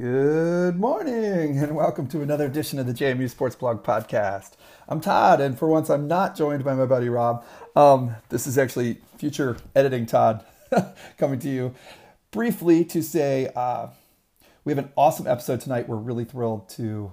[0.00, 4.52] Good morning, and welcome to another edition of the JMU Sports Blog Podcast.
[4.88, 7.44] I'm Todd, and for once, I'm not joined by my buddy Rob.
[7.74, 10.44] Um, this is actually future editing Todd
[11.18, 11.74] coming to you
[12.30, 13.88] briefly to say uh,
[14.64, 15.88] we have an awesome episode tonight.
[15.88, 17.12] We're really thrilled to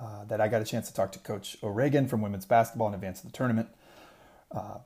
[0.00, 2.94] uh, that I got a chance to talk to Coach O'Regan from women's basketball in
[2.94, 3.68] advance of the tournament.
[4.50, 4.78] Uh,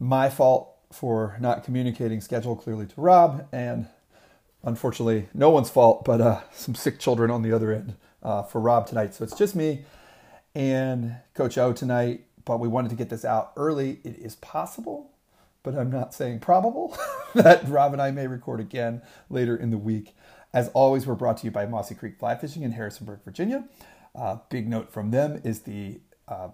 [0.00, 3.86] my fault for not communicating schedule clearly to Rob, and
[4.64, 8.60] unfortunately, no one's fault, but uh, some sick children on the other end uh, for
[8.60, 9.14] Rob tonight.
[9.14, 9.84] So it's just me
[10.54, 14.00] and Coach O tonight, but we wanted to get this out early.
[14.04, 15.12] It is possible,
[15.62, 16.96] but I'm not saying probable,
[17.34, 20.14] that Rob and I may record again later in the week.
[20.54, 23.64] As always, we're brought to you by Mossy Creek Fly Fishing in Harrisonburg, Virginia.
[24.14, 26.48] Uh, big note from them is the uh,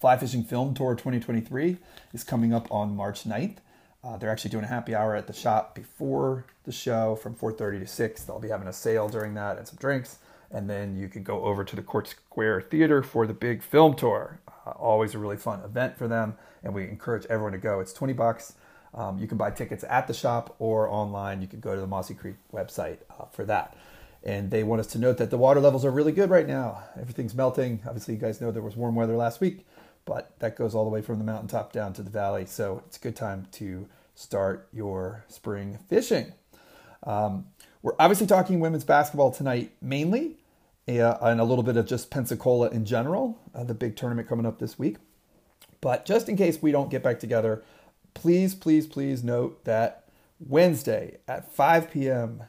[0.00, 1.76] Fly Fishing Film Tour 2023
[2.14, 3.58] is coming up on March 9th.
[4.04, 7.78] Uh, they're actually doing a happy hour at the shop before the show from 4:30
[7.80, 8.24] to 6.
[8.24, 10.18] They'll be having a sale during that and some drinks,
[10.50, 13.94] and then you can go over to the Court Square Theater for the big film
[13.94, 14.40] tour.
[14.66, 17.78] Uh, always a really fun event for them, and we encourage everyone to go.
[17.78, 18.54] It's 20 bucks.
[18.94, 21.40] Um, you can buy tickets at the shop or online.
[21.40, 23.76] You can go to the Mossy Creek website uh, for that.
[24.24, 26.82] And they want us to note that the water levels are really good right now.
[27.00, 27.80] Everything's melting.
[27.86, 29.64] Obviously, you guys know there was warm weather last week
[30.04, 32.46] but that goes all the way from the mountaintop down to the valley.
[32.46, 36.32] So it's a good time to start your spring fishing.
[37.04, 37.46] Um,
[37.82, 40.36] we're obviously talking women's basketball tonight mainly,
[40.88, 44.46] uh, and a little bit of just Pensacola in general, uh, the big tournament coming
[44.46, 44.96] up this week.
[45.80, 47.62] But just in case we don't get back together,
[48.14, 50.04] please, please, please note that
[50.38, 52.44] Wednesday at 5 p.m.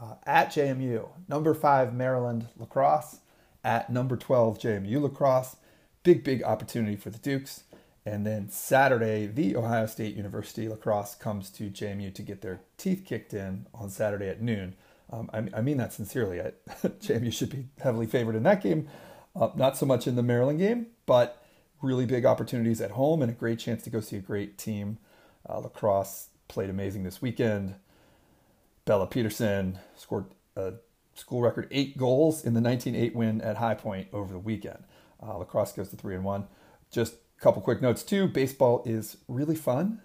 [0.00, 3.18] Uh, at JMU, number five Maryland lacrosse,
[3.62, 5.56] at number 12 JMU lacrosse
[6.02, 7.64] big, big opportunity for the Dukes.
[8.06, 13.04] And then Saturday, the Ohio State University lacrosse comes to JMU to get their teeth
[13.04, 14.74] kicked in on Saturday at noon.
[15.12, 16.40] Um, I, I, mean that sincerely.
[16.40, 18.88] I, JMU should be heavily favored in that game,
[19.36, 21.44] uh, not so much in the Maryland game, but
[21.82, 24.98] really big opportunities at home and a great chance to go see a great team.
[25.48, 27.74] Uh, lacrosse played amazing this weekend.
[28.84, 30.74] Bella Peterson scored a
[31.14, 34.84] school record eight goals in the 19-8 win at High Point over the weekend.
[35.22, 36.46] Uh, lacrosse goes to three and one.
[36.90, 38.26] Just a couple quick notes too.
[38.26, 40.00] Baseball is really fun.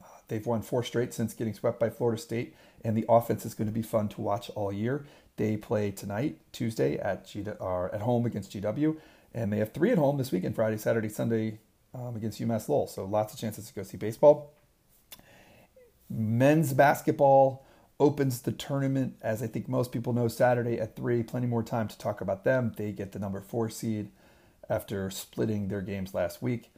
[0.00, 3.54] Uh, they've won four straight since getting swept by Florida State, and the offense is
[3.54, 5.04] going to be fun to watch all year.
[5.36, 8.96] They play tonight, Tuesday at G- or at home against GW,
[9.34, 11.58] and they have three at home this weekend: Friday, Saturday, Sunday
[11.94, 12.86] um, against UMass Lowell.
[12.86, 14.52] So lots of chances to go see baseball.
[16.08, 17.64] Men's basketball
[17.98, 21.22] opens the tournament, as I think most people know, Saturday at three.
[21.22, 22.72] Plenty more time to talk about them.
[22.76, 24.10] They get the number four seed
[24.68, 26.70] after splitting their games last week.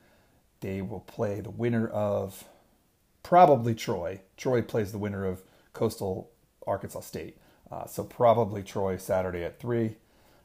[0.60, 2.44] They will play the winner of
[3.22, 4.20] probably Troy.
[4.36, 6.30] Troy plays the winner of Coastal
[6.66, 7.36] Arkansas State.
[7.70, 9.96] Uh, so probably Troy Saturday at 3.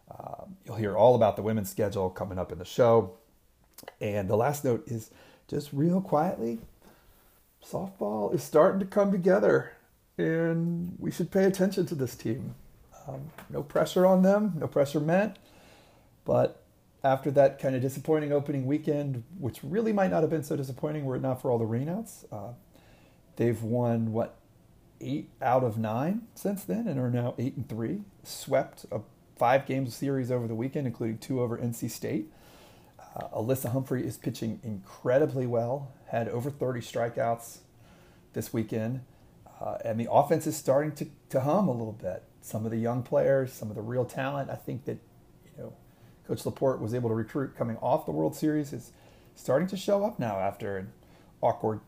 [0.09, 3.13] Uh, you'll hear all about the women's schedule coming up in the show.
[4.01, 5.11] And the last note is
[5.47, 6.59] just real quietly
[7.65, 9.73] softball is starting to come together,
[10.17, 12.55] and we should pay attention to this team.
[13.07, 15.37] Um, no pressure on them, no pressure meant,
[16.25, 16.61] but
[17.03, 21.05] after that kind of disappointing opening weekend, which really might not have been so disappointing
[21.05, 22.25] were it not for all the rainouts.
[22.31, 22.53] Uh,
[23.37, 24.37] they've won what
[25.01, 28.01] eight out of nine since then, and are now eight and three.
[28.23, 28.99] Swept a
[29.37, 32.31] five game series over the weekend, including two over NC State.
[33.15, 35.91] Uh, Alyssa Humphrey is pitching incredibly well.
[36.07, 37.59] Had over 30 strikeouts
[38.33, 39.01] this weekend,
[39.61, 42.23] uh, and the offense is starting to, to hum a little bit.
[42.41, 44.49] Some of the young players, some of the real talent.
[44.49, 44.97] I think that
[46.29, 48.91] Coach LaPorte was able to recruit coming off the World Series is
[49.33, 50.93] starting to show up now after an
[51.41, 51.79] awkward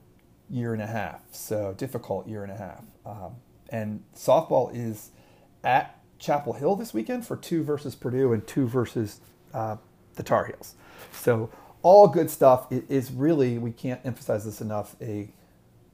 [0.50, 1.22] year and a half.
[1.32, 2.82] So difficult year and a half.
[3.06, 3.36] Um,
[3.70, 5.12] and softball is
[5.64, 9.22] at Chapel Hill this weekend for two versus Purdue and two versus
[9.54, 9.78] uh,
[10.16, 10.74] the Tar Heels.
[11.12, 11.52] So
[11.84, 12.72] all good stuff.
[12.72, 14.96] It is really we can't emphasize this enough.
[15.02, 15.30] A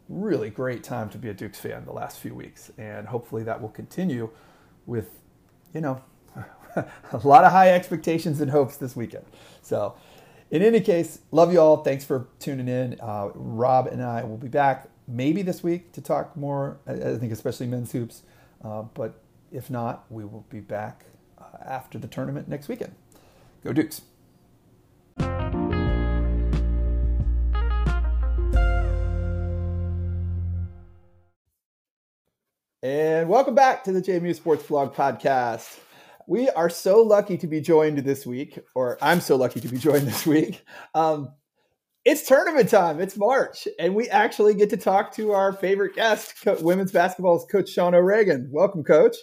[0.08, 3.62] really great time to be a Dukes fan the last few weeks, and hopefully that
[3.62, 4.30] will continue
[4.86, 5.10] with
[5.74, 6.02] you know
[6.76, 9.26] a lot of high expectations and hopes this weekend.
[9.62, 9.96] So,
[10.50, 11.78] in any case, love you all.
[11.84, 12.98] Thanks for tuning in.
[13.02, 16.78] Uh, Rob and I will be back maybe this week to talk more.
[16.88, 18.24] I think especially men's hoops,
[18.64, 19.22] uh, but
[19.52, 21.06] if not, we will be back
[21.38, 22.96] uh, after the tournament next weekend.
[23.64, 24.02] Go Dukes!
[32.84, 35.80] And welcome back to the JMU Sports Blog Podcast.
[36.30, 39.78] We are so lucky to be joined this week, or I'm so lucky to be
[39.78, 40.62] joined this week.
[40.94, 41.30] Um,
[42.04, 43.00] it's tournament time.
[43.00, 47.46] It's March, and we actually get to talk to our favorite guest, co- women's basketball's
[47.50, 48.50] coach Sean O'Regan.
[48.52, 49.16] Welcome, coach.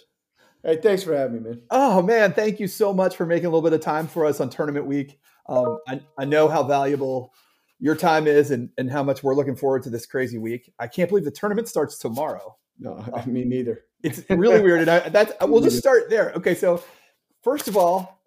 [0.63, 1.61] Hey, thanks for having me, man.
[1.69, 4.39] Oh man, thank you so much for making a little bit of time for us
[4.39, 5.19] on tournament week.
[5.47, 7.35] Um, I, I know how valuable
[7.79, 10.73] your time is and, and how much we're looking forward to this crazy week.
[10.79, 12.57] I can't believe the tournament starts tomorrow.
[12.79, 13.83] No, I mean neither.
[14.03, 14.81] It's really weird.
[14.81, 16.31] And I, that's we'll just start there.
[16.35, 16.83] Okay, so
[17.43, 18.21] first of all,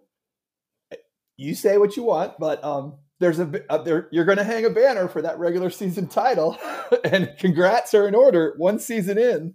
[1.36, 4.64] you say what you want, but um, there's a uh, there you're going to hang
[4.64, 6.58] a banner for that regular season title,
[7.04, 8.54] and congrats are in order.
[8.56, 9.54] One season in,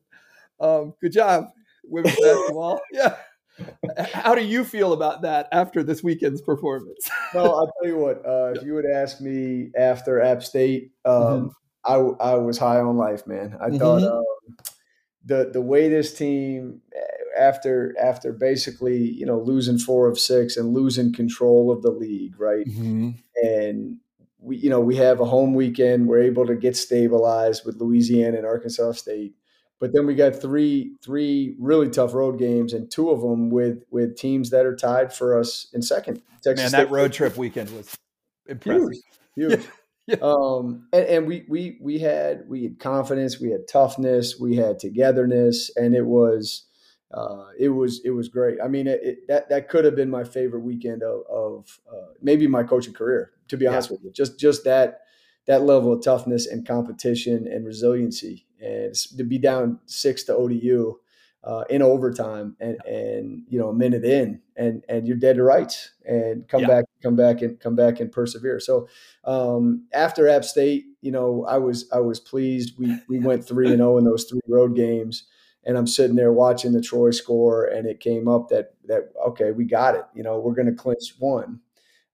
[0.62, 1.48] um, good job,
[1.84, 2.80] women's basketball.
[2.92, 3.16] Yeah.
[4.14, 7.08] How do you feel about that after this weekend's performance?
[7.36, 8.26] well, I'll tell you what.
[8.26, 11.52] Uh, if you would ask me after App State, um,
[11.86, 12.20] mm-hmm.
[12.22, 13.58] I I was high on life, man.
[13.62, 13.78] I mm-hmm.
[13.78, 14.24] thought um,
[15.26, 16.82] the the way this team
[17.38, 22.40] after after basically you know losing four of six and losing control of the league,
[22.40, 22.66] right?
[22.66, 23.12] Mm-hmm.
[23.44, 23.98] And
[24.40, 26.08] we you know we have a home weekend.
[26.08, 29.34] We're able to get stabilized with Louisiana and Arkansas State.
[29.80, 33.84] But then we got three three really tough road games, and two of them with
[33.90, 36.22] with teams that are tied for us in second.
[36.44, 36.78] Texas Man, State.
[36.78, 37.98] that road trip weekend was
[38.48, 38.90] impressive.
[39.36, 39.52] Huge.
[39.52, 39.68] Huge.
[40.08, 40.18] Yeah.
[40.22, 44.78] Um, and, and, we we we had we had confidence, we had toughness, we had
[44.78, 46.66] togetherness, and it was
[47.14, 48.58] uh, it was it was great.
[48.62, 52.12] I mean, it, it, that that could have been my favorite weekend of, of uh,
[52.22, 53.32] maybe my coaching career.
[53.48, 53.94] To be honest yeah.
[53.94, 55.04] with you, just just that
[55.46, 61.00] that level of toughness and competition and resiliency and to be down six to ODU
[61.44, 65.44] uh, in overtime and and you know a minute in and and you're dead to
[65.44, 66.68] rights and come yeah.
[66.68, 68.60] back come back and come back and persevere.
[68.60, 68.88] So
[69.26, 72.74] um, after App State, you know I was I was pleased.
[72.78, 75.26] We we went three and zero oh in those three road games.
[75.66, 79.52] And I'm sitting there watching the Troy score, and it came up that that okay,
[79.52, 80.04] we got it.
[80.14, 81.62] You know, we're going to clinch one.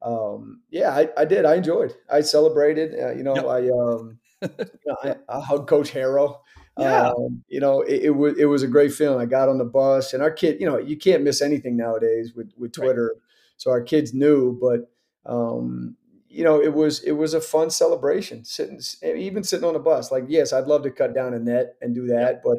[0.02, 1.46] Um, yeah, I, I, did.
[1.46, 1.94] I enjoyed.
[2.10, 2.94] I celebrated.
[2.98, 3.46] Uh, you know, yep.
[3.46, 6.42] I um, you know, I, I hugged Coach Harrow.
[6.78, 7.10] Yeah.
[7.10, 9.20] Um, you know, it, it, was it was a great feeling.
[9.20, 12.34] I got on the bus, and our kid, you know, you can't miss anything nowadays
[12.34, 13.14] with with Twitter.
[13.16, 13.24] Right.
[13.60, 14.90] So our kids knew, but
[15.32, 15.96] um,
[16.28, 18.44] you know, it was it was a fun celebration.
[18.44, 20.12] Sitting, even sitting on a bus.
[20.12, 22.58] Like, yes, I'd love to cut down a net and do that, but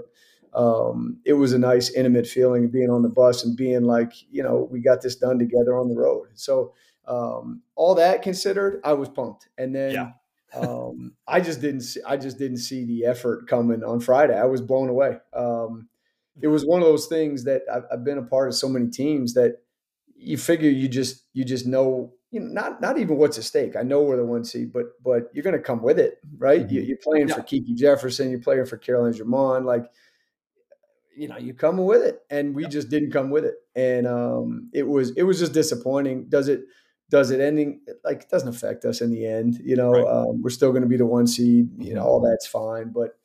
[0.56, 4.12] um, it was a nice, intimate feeling of being on the bus and being like,
[4.30, 6.28] you know, we got this done together on the road.
[6.34, 6.74] So
[7.08, 9.48] um, all that considered, I was pumped.
[9.58, 9.90] And then.
[9.92, 10.10] Yeah
[10.54, 14.38] um, I just didn't see, I just didn't see the effort coming on Friday.
[14.38, 15.18] I was blown away.
[15.32, 15.88] Um,
[16.40, 18.88] it was one of those things that I've, I've, been a part of so many
[18.88, 19.58] teams that
[20.20, 23.76] you figure you just you just know you know not not even what's at stake.
[23.76, 26.66] I know we're the one seed, but but you're going to come with it, right?
[26.66, 26.74] Mm-hmm.
[26.74, 27.34] You, are playing yeah.
[27.34, 29.90] for Kiki Jefferson, you're playing for Caroline Germond, like
[31.16, 34.70] you know you coming with it, and we just didn't come with it, and um,
[34.72, 36.28] it was it was just disappointing.
[36.28, 36.62] Does it?
[37.10, 40.06] does it ending like it doesn't affect us in the end you know right.
[40.06, 43.18] um, we're still going to be the one seed you know all that's fine but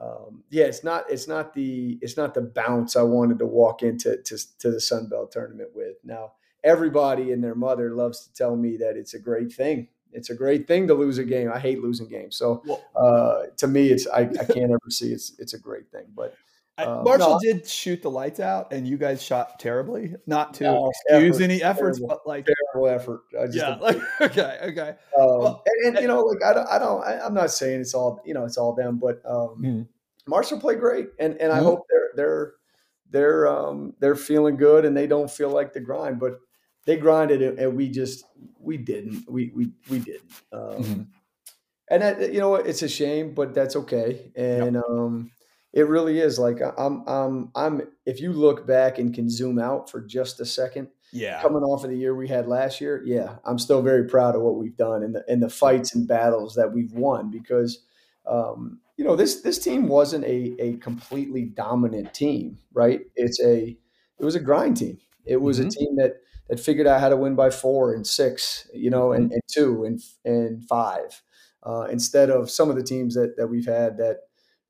[0.00, 3.82] um, yeah it's not it's not the it's not the bounce i wanted to walk
[3.82, 6.32] into to, to the sun belt tournament with now
[6.64, 10.34] everybody and their mother loves to tell me that it's a great thing it's a
[10.34, 12.62] great thing to lose a game i hate losing games so
[12.96, 16.34] uh, to me it's I, I can't ever see it's it's a great thing but
[16.86, 20.14] um, Marshall no, did shoot the lights out, and you guys shot terribly.
[20.26, 23.22] Not to no, excuse effort, any efforts, terrible, but like terrible effort.
[23.50, 24.88] yeah, like, okay, okay.
[25.18, 27.80] Um, well, and, and, you know, like I don't, I don't, I, am not saying
[27.80, 29.82] it's all, you know, it's all them, but um, mm-hmm.
[30.26, 31.66] Marshall played great, and and I mm-hmm.
[31.66, 32.52] hope they're they're
[33.10, 36.38] they're um they're feeling good, and they don't feel like the grind, but
[36.86, 38.24] they grinded, and we just
[38.58, 40.32] we didn't, we we we didn't.
[40.52, 41.02] Um, mm-hmm.
[41.92, 44.30] And that, you know, it's a shame, but that's okay.
[44.36, 44.84] And yep.
[44.88, 45.32] um
[45.72, 49.90] it really is like I'm I'm I'm if you look back and can zoom out
[49.90, 51.42] for just a second, yeah.
[51.42, 54.42] Coming off of the year we had last year, yeah, I'm still very proud of
[54.42, 57.80] what we've done and the and the fights and battles that we've won because
[58.26, 63.00] um, you know, this this team wasn't a a completely dominant team, right?
[63.16, 63.76] It's a
[64.18, 64.98] it was a grind team.
[65.24, 65.68] It was mm-hmm.
[65.68, 66.16] a team that
[66.50, 69.22] that figured out how to win by four and six, you know, mm-hmm.
[69.22, 71.22] and, and two and and five.
[71.62, 74.18] Uh, instead of some of the teams that that we've had that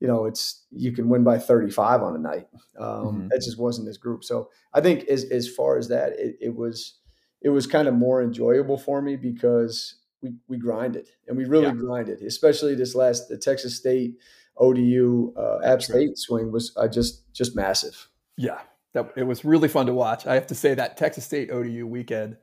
[0.01, 2.47] you know, it's you can win by 35 on a night.
[2.79, 3.29] Um, mm-hmm.
[3.29, 4.25] That just wasn't this group.
[4.25, 6.99] So I think as as far as that, it, it was
[7.43, 11.67] it was kind of more enjoyable for me because we we grinded and we really
[11.67, 11.73] yeah.
[11.73, 14.17] grinded, especially this last the Texas State
[14.57, 18.09] ODU uh, App State swing was uh, just just massive.
[18.39, 18.61] Yeah,
[18.95, 20.27] that it was really fun to watch.
[20.27, 22.37] I have to say that Texas State ODU weekend.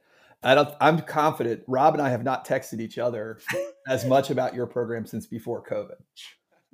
[0.44, 1.64] I don't, I'm confident.
[1.68, 3.40] Rob and I have not texted each other
[3.88, 5.98] as much about your program since before COVID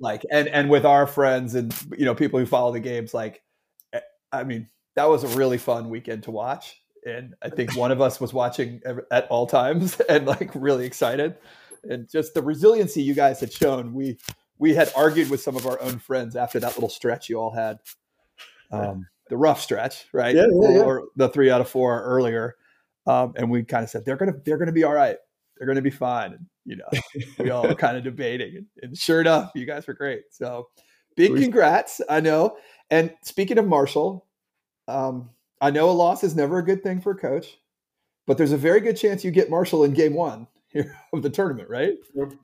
[0.00, 3.42] like and and with our friends and you know people who follow the games like
[3.92, 4.00] eh,
[4.32, 8.00] i mean that was a really fun weekend to watch and i think one of
[8.00, 11.36] us was watching at all times and like really excited
[11.84, 14.18] and just the resiliency you guys had shown we
[14.58, 17.52] we had argued with some of our own friends after that little stretch you all
[17.52, 17.78] had
[18.70, 20.34] um, the rough stretch, right?
[20.34, 20.82] Yeah, yeah, yeah.
[20.82, 22.56] Or the three out of four earlier,
[23.06, 25.16] um, and we kind of said they're gonna they're gonna be all right.
[25.56, 26.32] They're gonna be fine.
[26.32, 26.88] And, you know,
[27.38, 30.22] we all were kind of debating, and, and sure enough, you guys were great.
[30.30, 30.68] So
[31.16, 32.00] big congrats!
[32.08, 32.56] I know.
[32.90, 34.26] And speaking of Marshall,
[34.88, 37.58] um, I know a loss is never a good thing for a coach,
[38.26, 40.46] but there's a very good chance you get Marshall in game one
[41.12, 41.94] of the tournament, right?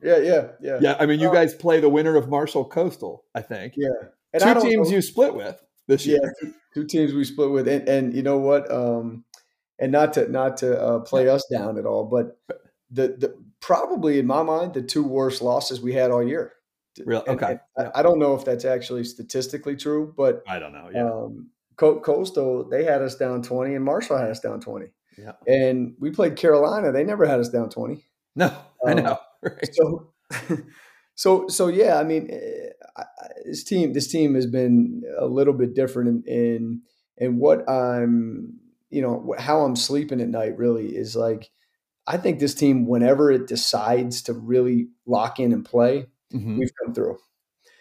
[0.01, 0.79] Yeah, yeah, yeah.
[0.81, 3.73] Yeah, I mean, you Uh, guys play the winner of Marshall Coastal, I think.
[3.77, 3.89] Yeah.
[4.33, 5.61] And Two teams know- you split with
[5.91, 6.33] this yeah, year.
[6.41, 8.71] two, two teams we split with, and, and you know what?
[8.71, 9.25] Um,
[9.79, 12.39] and not to not to uh, play us down at all, but
[12.89, 16.53] the the probably in my mind the two worst losses we had all year.
[17.05, 17.91] Real- And- okay, and yeah.
[17.95, 20.89] I, I don't know if that's actually statistically true, but I don't know.
[20.93, 21.09] Yeah.
[21.09, 24.87] um, Co- Coastal they had us down twenty, and Marshall had us down twenty.
[25.17, 25.33] Yeah.
[25.47, 28.05] And we played Carolina; they never had us down twenty.
[28.35, 28.55] no,
[28.85, 29.19] I um, know.
[29.43, 29.69] Right.
[29.73, 30.11] So,
[31.15, 31.97] so, so yeah.
[31.99, 33.03] I mean, eh, I,
[33.45, 36.81] this team, this team has been a little bit different in in,
[37.17, 40.57] in what I'm, you know, how I'm sleeping at night.
[40.57, 41.49] Really is like,
[42.07, 46.57] I think this team, whenever it decides to really lock in and play, Mhm.
[46.57, 47.17] we've come through.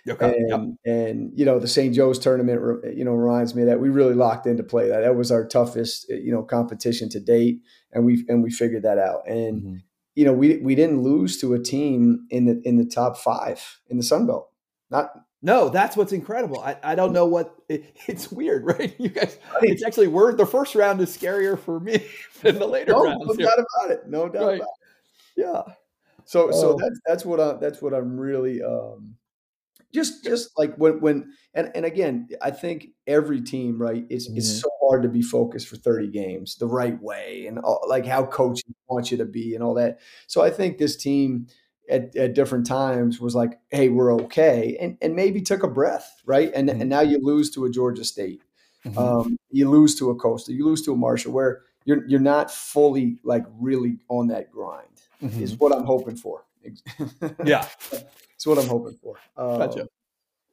[0.09, 0.33] Okay.
[0.37, 0.61] And Yep.
[0.87, 1.95] and you know, the St.
[1.95, 2.61] Joe's tournament,
[2.97, 4.89] you know, reminds me that we really locked into play.
[4.89, 8.51] That that was our toughest, eh, you know, competition to date, and we and we
[8.51, 9.27] figured that out.
[9.29, 9.83] And Mhm.
[10.21, 13.81] You know, we we didn't lose to a team in the in the top five
[13.89, 14.51] in the Sun Belt.
[14.91, 16.61] Not No, that's what's incredible.
[16.61, 18.95] I, I don't know what it, it's weird, right?
[19.01, 22.05] You guys, it's actually we're the first round is scarier for me
[22.43, 23.25] than the later no, rounds.
[23.27, 23.47] no here.
[23.47, 24.01] doubt about it.
[24.09, 24.61] No doubt Right.
[24.61, 25.41] about it.
[25.43, 25.63] Yeah.
[26.27, 26.79] So so Oh.
[26.79, 29.17] that's that's what I that's what I'm really um
[29.93, 34.37] just just like when when and and again I think every team right it's Mhm.
[34.39, 38.07] it's so hard to be focused for 30 games the right way and all, like
[38.07, 40.01] how coaches want you to be and all that.
[40.27, 41.47] So I think this team
[41.89, 46.23] at, at different times was like, hey, we're okay, and and maybe took a breath,
[46.25, 46.53] right?
[46.55, 46.81] And Mhm.
[46.83, 48.43] and now you lose to a Georgia State.
[48.87, 48.97] Mhm.
[48.97, 52.51] um, you lose to a Coastal, you lose to a Marshall, where you're you're not
[52.51, 54.87] fully like really on that grind.
[55.23, 55.43] Mhm.
[55.43, 56.45] Is what I'm hoping for.
[57.45, 57.67] Yeah.
[58.35, 59.17] it's what I'm hoping for.
[59.37, 59.89] Um, Gotcha.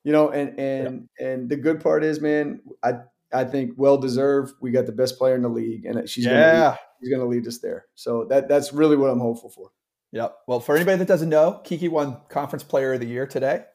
[0.03, 2.99] You know, and and and the good part is, man, I
[3.33, 4.53] I think well deserved.
[4.61, 6.75] We got the best player in the league, and she's gonna lead, Yeah.
[7.01, 7.85] she's gonna lead us there.
[7.95, 9.71] So that that's really what I'm hopeful for.
[10.13, 10.35] Yep.
[10.47, 13.65] Well, for anybody that doesn't know, Kiki won Conference Player of the Year today.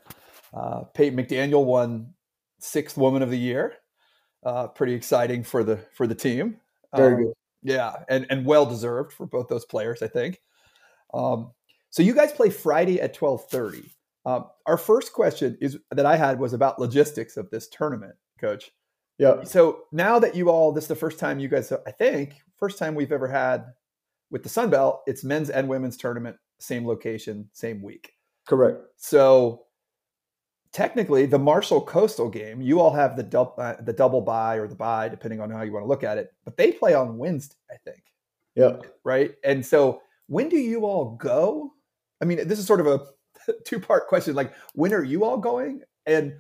[0.54, 2.14] Uh, Peyton McDaniel won
[2.60, 3.74] Sixth Woman of the Year.
[4.42, 6.56] Uh, pretty exciting for the for the team.
[6.96, 7.32] Very Um, good.
[7.62, 10.40] Yeah, and and well deserved for both those players, I think.
[11.12, 11.52] Um,
[11.92, 13.84] so you guys play Friday at twelve thirty.
[14.26, 18.70] Um, our first question is that I had was about logistics of this tournament, Coach.
[19.18, 19.44] Yeah.
[19.44, 22.78] So now that you all, this is the first time you guys, I think, first
[22.78, 23.66] time we've ever had
[24.30, 28.14] with the Sun Belt, it's men's and women's tournament, same location, same week.
[28.46, 28.80] Correct.
[28.96, 29.66] So
[30.72, 34.66] technically, the Marshall Coastal game, you all have the dub, uh, the double buy or
[34.66, 36.32] the buy, depending on how you want to look at it.
[36.44, 38.02] But they play on Wednesday, I think,
[38.54, 38.76] Yeah.
[39.04, 39.34] right?
[39.44, 41.75] And so when do you all go?
[42.22, 43.00] I mean, this is sort of a
[43.64, 44.34] two part question.
[44.34, 45.82] Like, when are you all going?
[46.06, 46.34] And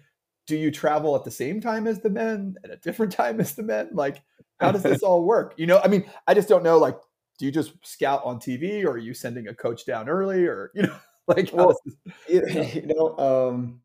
[0.46, 3.54] do you travel at the same time as the men at a different time as
[3.54, 3.90] the men?
[3.92, 4.22] Like,
[4.60, 5.54] how does this all work?
[5.56, 6.78] You know, I mean, I just don't know.
[6.78, 6.96] Like,
[7.38, 10.70] do you just scout on TV, or are you sending a coach down early, or
[10.74, 10.96] you know,
[11.26, 11.80] like, Well, does
[12.28, 13.80] this- you, you know, um,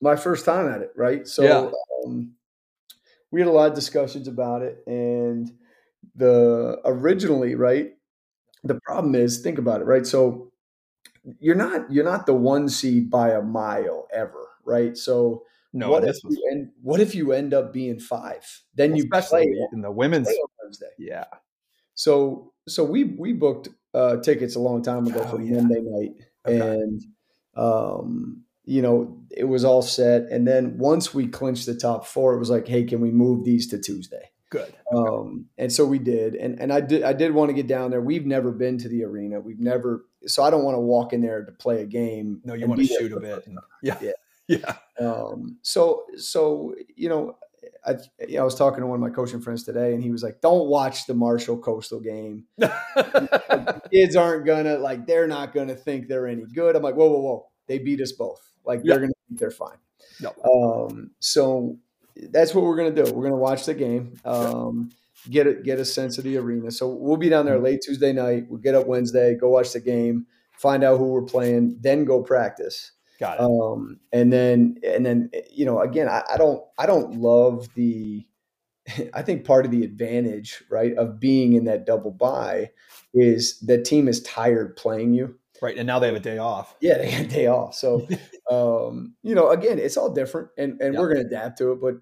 [0.00, 1.26] my first time at it, right?
[1.26, 1.70] So Yeah.
[2.06, 2.34] um,
[3.30, 5.52] we had a lot of discussions about it, and
[6.14, 7.92] the originally, right?
[8.64, 10.06] The problem is, think about it, right?
[10.06, 10.50] So
[11.40, 14.96] you're not you're not the one seed by a mile ever, right?
[14.96, 15.90] So no?
[15.90, 18.62] what if was you end what if you end up being five?
[18.74, 20.28] Then you especially play, in the women's.
[20.62, 20.90] Wednesday.
[20.98, 21.24] Yeah,
[21.94, 25.60] So so we we booked uh, tickets a long time ago Oh, for yeah.
[25.60, 26.12] Monday night,
[26.46, 26.58] Okay.
[26.58, 27.02] and
[27.56, 30.22] um, you know it was all set.
[30.30, 33.44] And then once we clinched the top four, it was like, hey, can we move
[33.44, 34.30] these to Tuesday?
[34.50, 34.72] Good.
[34.94, 36.34] Um, and so we did.
[36.34, 38.00] And and I did I did want to get down there.
[38.00, 39.40] We've never been to the arena.
[39.40, 40.06] We've never.
[40.26, 42.40] So I don't want to walk in there to play a game.
[42.44, 43.46] No, you want to shoot a bit.
[43.46, 44.12] And, yeah, Yeah.
[44.48, 44.76] yeah,
[45.06, 47.36] Um, so so you know,
[47.86, 47.96] I
[48.38, 50.68] I was talking to one of my coaching friends today, and he was like, "Don't
[50.68, 52.44] watch the Marshall Coastal game.
[53.92, 55.06] Kids aren't gonna like.
[55.06, 57.48] They're not gonna think they're any good." I'm like, "Whoa, whoa, whoa!
[57.66, 58.40] They beat us both.
[58.64, 58.94] Like Yeah.
[58.94, 59.78] they're gonna think they're fine."
[60.20, 60.36] Yep.
[60.44, 61.76] Um, so
[62.30, 63.12] that's what we're gonna do.
[63.12, 64.18] We're gonna watch the game.
[64.24, 64.90] Um,
[65.30, 66.70] get a get a sense of the arena.
[66.70, 68.44] So we'll be down there late Tuesday night.
[68.48, 72.22] We'll get up Wednesday, go watch the game, find out who we're playing, then go
[72.22, 73.40] practice got it.
[73.40, 78.24] um, and then and then you know again I, I don't I don't love the
[79.14, 82.70] I think part of the advantage right of being in that double buy
[83.14, 86.76] is the team is tired playing you right, and now they have a day off.
[86.80, 88.06] yeah they have a day off so
[88.50, 91.00] um, you know again it's all different and and Yeah.
[91.00, 91.94] we're gonna adapt to it but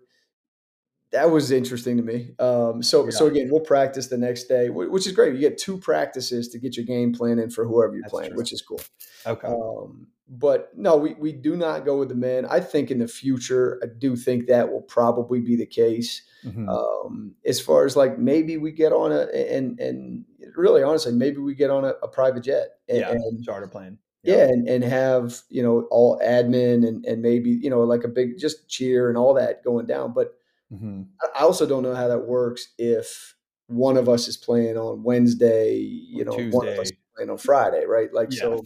[1.13, 2.33] that was interesting to me.
[2.39, 3.11] Um, so yeah.
[3.11, 5.35] so again, we'll practice the next day, which is great.
[5.35, 8.31] You get two practices to get your game plan in for whoever you're That's playing,
[8.31, 8.39] true.
[8.39, 8.81] which is cool.
[9.27, 9.49] Okay.
[9.49, 12.47] Um, but no, we, we do not go with the men.
[12.47, 16.23] I think in the future, I do think that will probably be the case.
[16.45, 16.69] Mm-hmm.
[16.69, 20.25] Um, as far as like maybe we get on a and and
[20.57, 22.71] really honestly, maybe we get on a, a private jet.
[22.89, 23.99] And, yeah, and, charter plane.
[24.23, 28.09] Yeah, and, and have you know all admin and and maybe you know like a
[28.09, 30.13] big just cheer and all that going down.
[30.13, 30.36] But
[30.73, 31.03] mm-hmm.
[31.35, 33.35] I also don't know how that works if
[33.69, 36.57] one of us is playing on Wednesday, you know, Tuesday.
[36.57, 38.13] one of us playing on Friday, right?
[38.13, 38.41] Like yeah.
[38.41, 38.65] so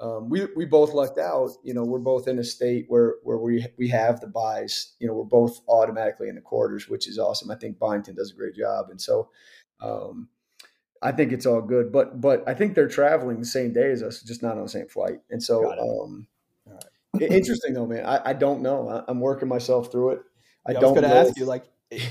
[0.00, 1.50] um, we we both lucked out.
[1.62, 4.94] You know, we're both in a state where where we we have the buys.
[4.98, 7.50] You know, we're both automatically in the quarters, which is awesome.
[7.50, 9.30] I think Byington does a great job, and so
[9.80, 10.28] um,
[11.00, 11.92] I think it's all good.
[11.92, 14.68] But but I think they're traveling the same day as us, just not on the
[14.68, 15.20] same flight.
[15.30, 16.26] And so, um,
[17.20, 18.04] interesting though, man.
[18.04, 18.88] I, I don't know.
[18.88, 20.20] I, am working myself through it.
[20.66, 20.94] I, yeah, I don't.
[20.94, 21.64] going to ask you like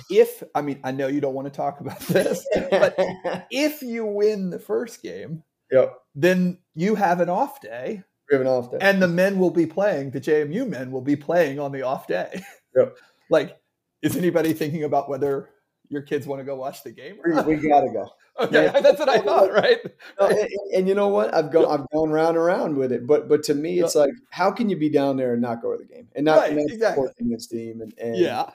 [0.09, 2.95] if I mean I know you don't want to talk about this, but
[3.51, 5.43] if you win the first game
[5.73, 5.99] Yep.
[6.15, 8.03] Then you have an off day.
[8.29, 8.77] We have an off day.
[8.79, 12.07] And the men will be playing, the JMU men will be playing on the off
[12.07, 12.43] day.
[12.75, 12.95] Yep.
[13.29, 13.57] like,
[14.03, 15.49] is anybody thinking about whether
[15.93, 17.17] your kids want to go watch the game?
[17.23, 18.09] We, gotta go.
[18.39, 18.79] Okay, yeah.
[18.79, 19.77] that's what I thought, right?
[20.19, 21.31] And, and, you know what?
[21.35, 24.09] I've gone, I've gone round and round with it, but but to me, it's like,
[24.31, 26.49] how can you be down there and not go to the game and not, right,
[26.49, 27.03] and not exactly.
[27.03, 28.49] support against team and, and yeah,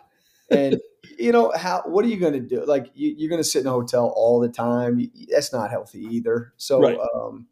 [0.51, 0.81] and
[1.19, 3.61] you know how what are you going to do like you, are going to sit
[3.61, 6.99] in a hotel all the time that's not healthy either so right.
[7.15, 7.47] um,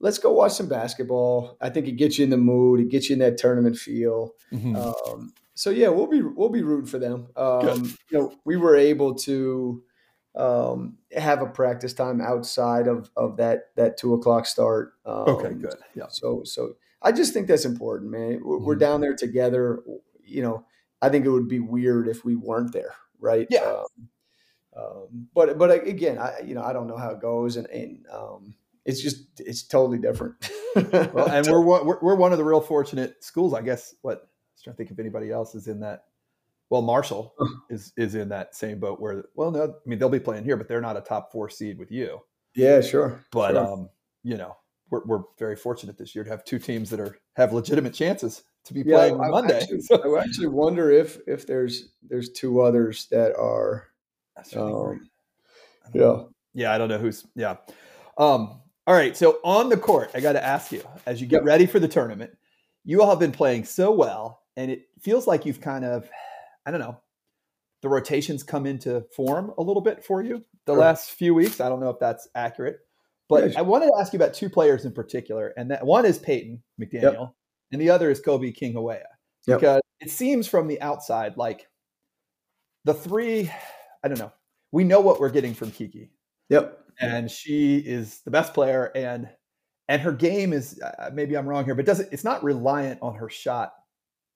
[0.00, 3.08] let's go watch some basketball i think it gets you in the mood it gets
[3.08, 4.76] you in that tournament feel mm-hmm.
[4.76, 8.76] um, so yeah we'll be we'll be rooting for them um, you know we were
[8.76, 9.82] able to
[10.34, 15.58] um, have a practice time outside of of that that two o'clock start okay um,
[15.58, 18.64] good yeah so so i just think that's important man we're, mm-hmm.
[18.64, 19.80] we're down there together
[20.24, 20.64] you know
[21.02, 23.46] I think it would be weird if we weren't there, right?
[23.50, 23.60] Yeah.
[23.60, 24.08] Um,
[24.76, 28.06] um, but but again, I you know I don't know how it goes, and, and
[28.12, 30.36] um, it's just it's totally different.
[30.74, 33.94] well, and we're, we're we're one of the real fortunate schools, I guess.
[34.02, 34.28] What
[34.60, 36.04] was trying to think if anybody else is in that.
[36.68, 37.34] Well, Marshall
[37.70, 40.56] is is in that same boat where well, no, I mean they'll be playing here,
[40.56, 42.20] but they're not a top four seed with you.
[42.54, 43.24] Yeah, sure.
[43.32, 43.66] But sure.
[43.66, 43.90] um,
[44.22, 44.56] you know,
[44.90, 48.44] we're we're very fortunate this year to have two teams that are have legitimate chances
[48.64, 49.60] to be playing yeah, I, Monday.
[49.60, 53.86] Actually, I actually wonder if if there's there's two others that are.
[54.56, 55.10] Um,
[55.92, 56.22] yeah.
[56.54, 57.26] Yeah, I don't know who's.
[57.34, 57.56] Yeah.
[58.16, 59.16] Um, all right.
[59.16, 61.44] So on the court, I got to ask you as you get yep.
[61.44, 62.36] ready for the tournament,
[62.84, 66.08] you all have been playing so well, and it feels like you've kind of,
[66.66, 67.00] I don't know,
[67.82, 70.80] the rotations come into form a little bit for you the sure.
[70.80, 71.60] last few weeks.
[71.60, 72.78] I don't know if that's accurate,
[73.28, 73.58] but yeah.
[73.58, 76.62] I wanted to ask you about two players in particular, and that one is Peyton
[76.80, 77.34] McDaniel, yep
[77.72, 79.02] and the other is Kobe King Hawea.
[79.46, 79.60] Yep.
[79.60, 81.68] Because it seems from the outside like
[82.84, 83.50] the three,
[84.02, 84.32] I don't know,
[84.72, 86.10] we know what we're getting from Kiki.
[86.48, 86.78] Yep.
[87.00, 89.28] And she is the best player and
[89.88, 93.14] and her game is uh, maybe I'm wrong here, but doesn't it's not reliant on
[93.16, 93.72] her shot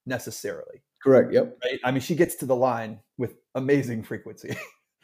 [0.07, 0.83] necessarily.
[1.03, 1.33] Correct.
[1.33, 1.59] Yep.
[1.63, 1.81] Right.
[1.85, 4.57] I mean, she gets to the line with amazing frequency.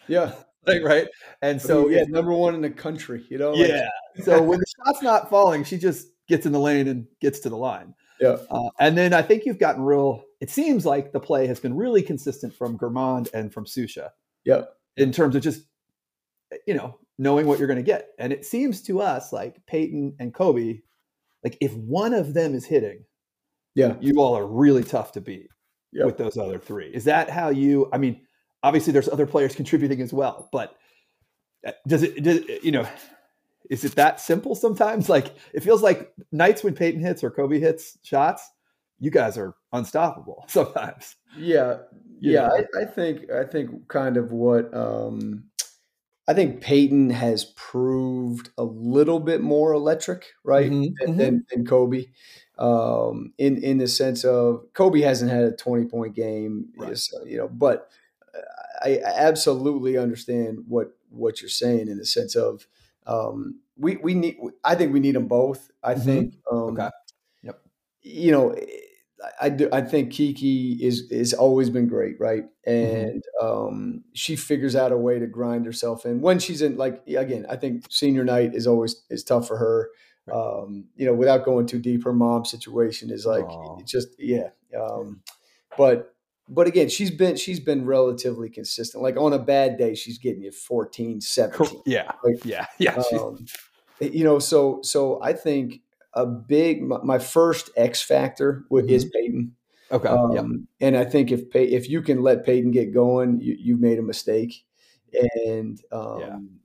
[0.09, 0.33] Yeah.
[0.67, 1.07] like right.
[1.43, 3.25] And so yeah, number one in the country.
[3.29, 3.55] You know.
[3.55, 3.89] Yeah.
[4.25, 7.49] so when the shot's not falling, she just gets in the lane and gets to
[7.49, 7.95] the line.
[8.21, 8.37] Yeah.
[8.51, 10.25] Uh, and then I think you've gotten real.
[10.41, 14.11] It seems like the play has been really consistent from Germond and from Susha.
[14.45, 14.63] Yeah.
[14.97, 15.63] In terms of just,
[16.67, 18.09] you know, knowing what you're going to get.
[18.19, 20.81] And it seems to us like Peyton and Kobe,
[21.45, 23.05] like if one of them is hitting,
[23.75, 25.49] yeah, you all are really tough to beat
[25.93, 26.07] yep.
[26.07, 26.89] with those other three.
[26.89, 27.89] Is that how you?
[27.93, 28.21] I mean,
[28.63, 30.77] obviously there's other players contributing as well, but
[31.67, 32.23] uh, does it?
[32.23, 32.87] Does, you know,
[33.71, 35.09] is it that simple sometimes?
[35.09, 38.49] Like it feels like nights when Peyton hits or Kobe hits shots,
[38.99, 41.17] you guys are unstoppable sometimes.
[41.37, 41.79] Yeah.
[42.21, 42.49] yeah.
[42.49, 45.45] I, I, think I think kind of what um
[46.29, 51.19] I think Peyton has proved a little bit more electric, right, mm-hmm, mm-hmm.
[51.19, 52.05] Than, than, Kobe.
[52.61, 56.97] Um, in in the sense of Kobe hasn't had a twenty point game, right.
[57.25, 57.89] you know, but
[58.83, 62.67] I absolutely understand what what you're saying in the sense of
[63.07, 64.39] um, we we need.
[64.65, 65.71] I think we need them both.
[65.83, 66.03] I mm-hmm.
[66.03, 66.35] think.
[66.51, 66.89] Um, okay.
[67.43, 67.61] Yep.
[68.03, 68.57] You know,
[69.41, 69.69] I do.
[69.73, 72.45] I think Kiki is is always been great, right?
[72.67, 72.97] Mm-hmm.
[72.97, 73.47] And mm-hmm.
[73.47, 76.77] um, she figures out a way to grind herself in when she's in.
[76.77, 79.91] Like again, I think senior night is always is tough for her.
[80.33, 83.81] Um, you know, without going too deep, her mom situation is like Aww.
[83.81, 84.51] it's just yeah.
[84.79, 85.23] Um,
[85.77, 86.15] but
[86.49, 89.03] but again, she's been she's been relatively consistent.
[89.03, 91.83] Like on a bad day, she's getting you 14, 17.
[91.87, 92.13] Yeah.
[92.25, 92.67] Like, yeah.
[92.79, 93.03] Yeah.
[93.19, 93.47] Um,
[94.01, 95.81] you know, so so I think
[96.15, 98.89] a big my, my first X factor mm-hmm.
[98.89, 99.55] is Peyton.
[99.93, 100.09] Okay.
[100.09, 100.87] Um, yeah.
[100.87, 103.99] And I think if Pey- if you can let Peyton get going, you, you've made
[103.99, 104.65] a mistake.
[105.47, 106.60] And um.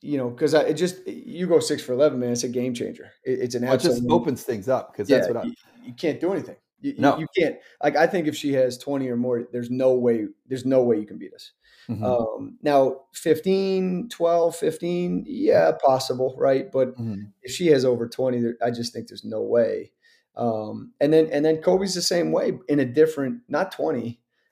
[0.00, 2.32] You know, because it just you go six for eleven, man.
[2.32, 3.10] It's a game changer.
[3.24, 5.46] It, it's an Well, it just opens things up because that's yeah, what I.
[5.48, 6.56] you, you can't do anything.
[6.80, 7.18] You, No.
[7.18, 7.56] you, can't.
[7.82, 10.26] Like I think if she has twenty or more, there's no way.
[10.46, 11.52] There's no way you can beat us.
[11.88, 12.04] Mhm.
[12.04, 16.70] Um, now 15, 12, 15, yeah, possible, right?
[16.70, 17.32] But Mhm.
[17.42, 19.92] if she has over 20 there, i just think there's no way
[20.36, 23.72] um, and then and then kobe's the same way in a different not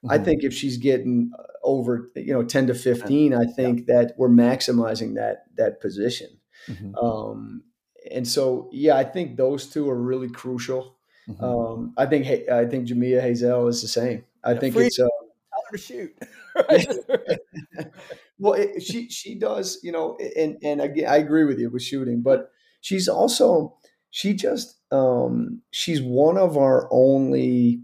[0.07, 3.87] 20 i think if she's getting uh, over you know 10 to 15 i think
[3.87, 6.29] that we're maximizing that that position
[6.69, 6.93] Mhm.
[7.01, 7.63] um,
[8.11, 11.43] and so yeah i think those two are really crucial Mhm.
[11.45, 14.99] um, i think i think jamia Hazell is the same i Yeah, think free- it's
[14.99, 15.09] uh,
[15.73, 16.17] to shoot.
[18.39, 21.83] well, it, she she does, you know, and and again, I agree with you with
[21.83, 23.77] shooting, but she's also
[24.11, 27.83] she just um, she's one of our only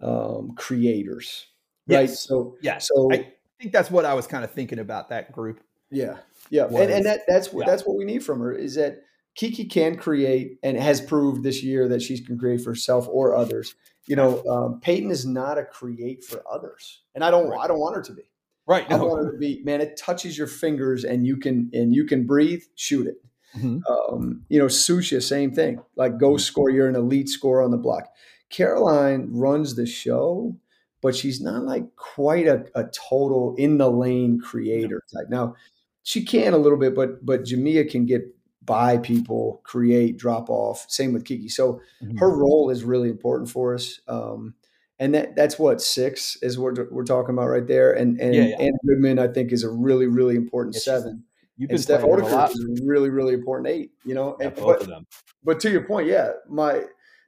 [0.00, 1.46] um, creators,
[1.88, 2.10] right?
[2.10, 2.78] So Yeah.
[2.78, 5.60] so I think that's what I was kind of thinking about that group.
[5.90, 6.16] yeah,
[6.50, 7.70] yeah, and, was- and that that's what yeah.
[7.72, 9.02] that's what we need from her is that
[9.34, 13.34] Kiki can create and has proved this year that she can create for herself or
[13.34, 13.74] others.
[14.06, 17.60] You know, um, Peyton is not a create for others, and I don't Right.
[17.60, 18.22] I don't want her to be.
[18.68, 18.90] Right.
[18.90, 22.04] I want her to be, man, it touches your fingers and you can and you
[22.04, 23.16] can breathe, shoot it.
[23.56, 23.80] Mhm.
[23.88, 25.80] Um, you know, Susha, same thing.
[25.96, 28.08] Like go score, you're an elite scorer on the block.
[28.50, 30.56] Caroline runs the show,
[31.02, 35.26] but she's not like quite a, a total in the lane creator type.
[35.28, 35.54] Now,
[36.02, 38.22] she can a little bit, but but Jamia can get
[38.64, 40.86] by people, create, drop off.
[40.88, 41.48] Same with Kiki.
[41.48, 42.18] So Mhm.
[42.18, 44.00] her role is really important for us.
[44.08, 44.54] Um,
[44.98, 47.92] and that that's what six is what we're talking about right there.
[47.92, 48.56] And and Yeah, yeah.
[48.58, 51.24] Anna Goodman, I think, is a really really important she's- seven.
[51.58, 52.50] You've been And Steph lot.
[52.50, 53.90] Is a really really important eight.
[54.04, 55.06] You know, Yeah, both but, of them.
[55.42, 56.82] but to your point, yeah, my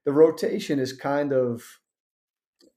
[0.09, 1.81] the rotation is kind of.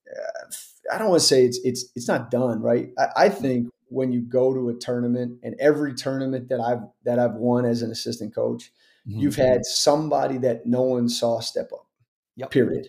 [0.10, 0.52] Uh,
[0.92, 2.90] I don't want to say it's it's it's not done right.
[2.98, 3.42] I, I Mm-hmm.
[3.42, 7.66] think when you go to a tournament and every tournament that I've that I've won
[7.66, 8.72] as an assistant coach,
[9.08, 9.22] Mhm.
[9.22, 11.88] you've had somebody that no one saw step up.
[12.36, 12.52] Yep.
[12.52, 12.88] Period.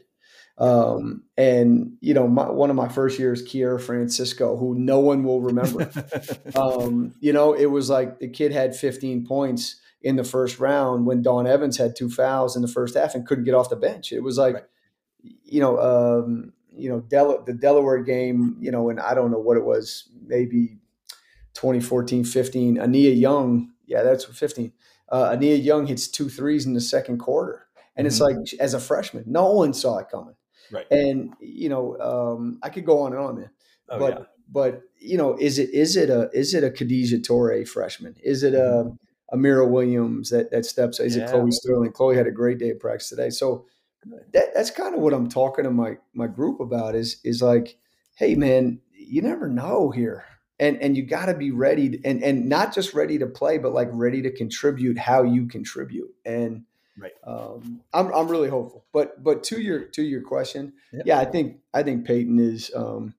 [0.58, 5.24] Um, and you know, my, one of my first years, Kiera Francisco, who no one
[5.24, 5.90] will remember.
[6.56, 11.06] um, you know, it was like the kid had 15 points in the first round
[11.06, 13.76] when Dawn Evans had two fouls in the first half and couldn't get off the
[13.76, 14.12] bench.
[14.12, 14.64] It was like, Right.
[15.44, 19.38] you know, um, you know, Del- the Delaware game, you know, and I don't know
[19.38, 20.78] what it was, maybe
[21.54, 22.76] 2014, 15.
[22.78, 24.72] Ania Young, yeah, that's 15.
[25.08, 27.66] Uh, Ania Young hits two threes in the second quarter.
[27.94, 28.22] And it's Mhm.
[28.22, 30.34] like, as a freshman, no one saw it coming.
[30.70, 30.86] Right.
[30.90, 33.50] And, you know, um, I could go on and on, man
[33.90, 34.24] Oh, but yeah.
[34.48, 38.16] but you know, is it is it a is it a Khadijah Torre freshman?
[38.22, 38.90] Is it a
[39.32, 41.00] Amira Williams that that steps?
[41.00, 41.24] Is Yeah.
[41.24, 41.92] it Chloe Sterling?
[41.92, 43.30] Chloe had a great day of practice today.
[43.30, 43.66] So
[44.32, 47.78] that that's kind of what I'm talking to my my group about is is like,
[48.16, 50.24] hey man, you never know here.
[50.60, 53.58] And and you got to be ready to, and and not just ready to play,
[53.58, 56.14] but like ready to contribute how you contribute.
[56.24, 56.64] And
[56.98, 57.12] Right.
[57.24, 58.84] um, I'm I'm really hopeful.
[58.92, 61.02] But but to your to your question, Yeah.
[61.06, 62.70] yeah, I think I think Peyton is.
[62.76, 63.14] Um,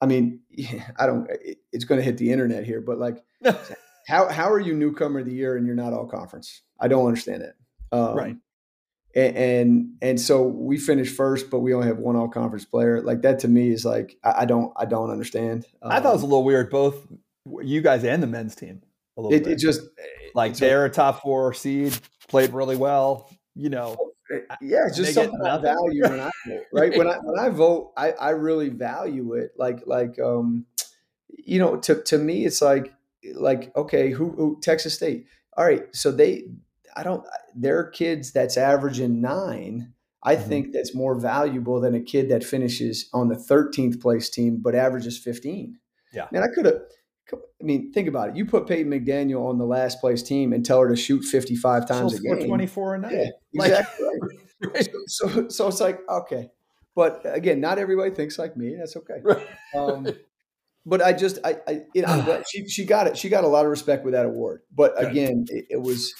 [0.00, 0.40] I mean,
[0.98, 1.28] I don't.
[1.72, 3.24] It's going to hit the internet here, but like,
[4.06, 6.62] how how are you newcomer of the year and you're not all conference?
[6.80, 7.96] I don't understand that.
[7.96, 8.36] Um, Right.
[9.14, 13.00] And, and and so we finished first, but we only have one all conference player.
[13.00, 15.64] Like that to me is like I, I don't I don't understand.
[15.82, 17.06] I thought it was a Um, little weird, both
[17.62, 18.82] you guys and the men's team.
[19.16, 19.54] A little it, bit.
[19.54, 19.80] it just
[20.34, 23.30] like it's they're a top four seed, played really well.
[23.54, 23.96] You know,
[24.60, 26.64] yeah, it's just something I value when I vote.
[26.72, 29.52] Right when I when I vote, I I really value it.
[29.56, 30.66] Like like um,
[31.30, 32.92] you know, to to me, it's like
[33.34, 35.26] like okay, who, who Texas State?
[35.56, 36.44] All right, so they
[36.96, 39.92] I don't their kids that's averaging nine.
[40.22, 40.42] I Mhm.
[40.48, 44.74] think that's more valuable than a kid that finishes on the 13th place team but
[44.74, 45.78] averages 15.
[46.12, 46.26] Yeah.
[46.32, 46.80] man, I could have.
[47.32, 48.36] I mean, think about it.
[48.36, 51.86] You put Peyton McDaniel on the last place team and tell her to shoot 55
[51.86, 52.46] times she'll a game.
[52.48, 53.12] twenty four a night.
[53.12, 54.06] Yeah, Like- exactly.
[54.62, 54.88] Right.
[55.06, 56.48] So, so, so it's like okay,
[56.94, 58.74] but again, not everybody thinks like me.
[58.78, 59.20] That's okay.
[59.22, 59.46] Right.
[59.74, 60.06] Um,
[60.86, 63.18] but I just, I, I you know, she she got it.
[63.18, 64.62] She got a lot of respect with that award.
[64.74, 66.14] But again, it, it was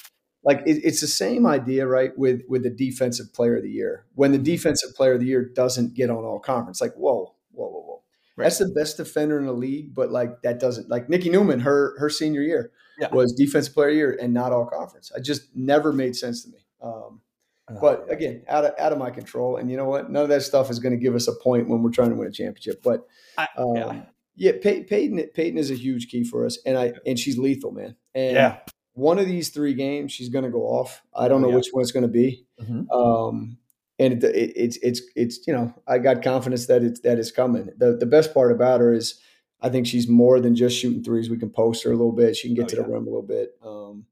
[0.45, 2.11] like it, it's the same idea, right?
[2.19, 4.05] With with the defensive player of the year.
[4.15, 4.43] When Mm-hmm.
[4.43, 7.81] the defensive player of the year doesn't get on all conference, like whoa, whoa, whoa,
[7.81, 8.03] whoa.
[8.37, 8.45] Right.
[8.45, 11.95] That's the best defender in the league, but like that doesn't like Nikki Newman, her
[11.99, 13.09] her senior year Yeah.
[13.15, 15.11] was defensive player of the year and not all conference.
[15.17, 16.59] I just never made sense to me.
[16.83, 17.21] Um,
[17.69, 19.57] Oh, but again, out of out of my control.
[19.57, 20.09] And you know what?
[20.09, 22.15] None of that stuff is going to give us a point when we're trying to
[22.15, 22.81] win a championship.
[22.81, 23.05] But
[23.37, 24.03] I- um, yeah.
[24.37, 27.73] Yeah, Pey- Peyton Peyton is a huge key for us, and I and she's lethal,
[27.73, 27.97] man.
[28.15, 28.59] And yeah.
[28.93, 31.03] one of these three games, she's going to go off.
[31.15, 31.57] I don't know yeah.
[31.57, 32.47] which one it's going to be.
[32.61, 32.91] Mhm.
[32.91, 33.59] Um,
[33.99, 37.31] and it, it, it's it's it's you know I got confidence that it's that it's
[37.31, 37.71] coming.
[37.77, 39.21] The the best part about her is
[39.61, 41.31] I think she's more than just shooting threes.
[41.31, 42.37] We can post her a little bit.
[42.37, 42.83] She can get oh, to yeah.
[42.83, 43.57] the rim a little bit.
[43.65, 44.07] Um,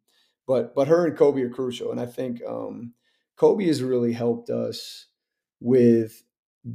[0.47, 2.95] but but her and Kobe are crucial, and I think um,
[3.37, 5.07] Kobe has really helped us
[5.61, 6.25] with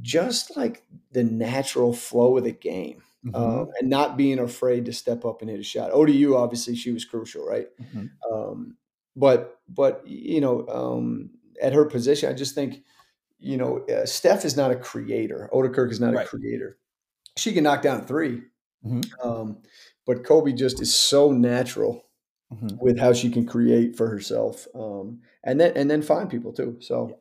[0.01, 3.01] just like the natural flow of the game.
[3.25, 3.35] Mm-hmm.
[3.35, 5.91] Um, and not being afraid to step up and hit a shot.
[5.91, 7.67] ODU, obviously, she was crucial, right?
[7.81, 8.33] Mm-hmm.
[8.33, 8.77] Um,
[9.15, 12.81] but but you know, um, at her position, I just think
[13.39, 15.49] you know, uh, Steph is not a creator.
[15.53, 16.25] Ouderkirk is not right.
[16.25, 16.77] a creator.
[17.37, 18.41] She can knock down 3
[18.85, 19.27] mm-hmm.
[19.27, 19.57] um,
[20.05, 22.05] but Kobe just is so natural
[22.53, 22.77] mm-hmm.
[22.79, 26.77] with how she can create for herself, um, and then and then find people too.
[26.81, 27.17] So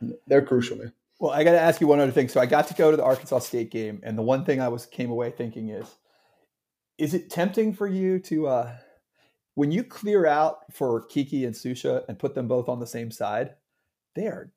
[0.00, 0.14] yeah.
[0.26, 0.92] they're crucial, man.
[1.18, 2.28] Well, I got to ask you one other thing.
[2.28, 4.68] So I got to go to the Arkansas State game, and the one thing I
[4.68, 5.86] was came away thinking is,
[6.98, 8.76] is it tempting for you to, uh,
[9.54, 13.10] when you clear out for Kiki and Susha and put them both on the same
[13.10, 13.54] side,
[14.14, 14.50] they are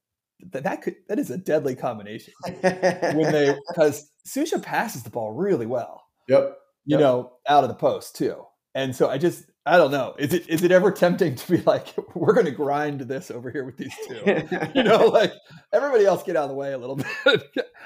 [0.51, 5.65] that, could that is a deadly combination when they because Susha passes the ball really
[5.65, 6.03] well.
[6.27, 6.57] Yep.
[6.85, 6.99] You yep.
[6.99, 8.45] know, out of the post too.
[8.75, 10.15] And so I just I don't know.
[10.17, 13.63] Is it is it ever tempting to be like, we're gonna grind this over here
[13.63, 14.47] with these two?
[14.75, 15.33] you know, like
[15.73, 17.43] everybody else get out of the way a little bit.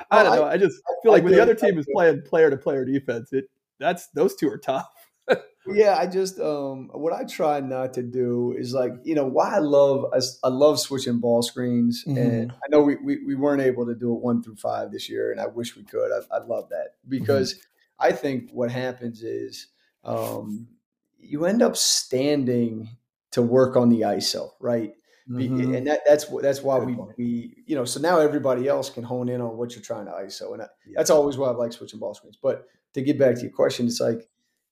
[0.10, 0.46] I don't know.
[0.46, 3.46] I just feel like when the other team is playing player to player defense, it
[3.80, 4.90] that's those two are tough
[5.68, 9.56] yeah, I just um, what I try not to do is like you know why
[9.56, 12.18] I love I, I love switching ball screens, mm-hmm.
[12.18, 15.10] and I know we, we, we weren't able to do it one through five this
[15.10, 16.12] year, and I wish we could.
[16.12, 18.08] I, I love that because mm-hmm.
[18.08, 19.68] I think what happens is
[20.04, 20.68] um,
[21.24, 22.90] you end up standing
[23.32, 24.94] to work on the ISO, right?
[25.30, 25.74] Mm-hmm.
[25.74, 29.30] And that, that's that's why we, we you know so now everybody else can hone
[29.30, 30.96] in on what you're trying to ISO, and I, yeah.
[30.98, 32.38] that's always why I like switching ball screens.
[32.42, 34.28] But to get back to your question, it's like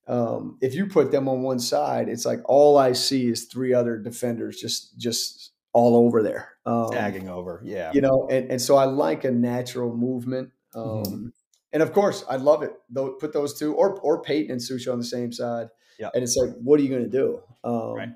[0.07, 3.73] um, if you put them on one side, it's like all I see is three
[3.73, 7.61] other defenders just just all over there, um, tagging over.
[7.63, 10.51] Yeah, you know, and, and so I like a natural movement.
[10.75, 11.27] Um, mm-hmm.
[11.71, 12.73] And of course, I love it.
[12.89, 15.69] Though, put those two, or or Peyton and Susha on the same side.
[16.01, 17.41] Yeah, and it's like, what are you going to do?
[17.63, 18.09] Um, right.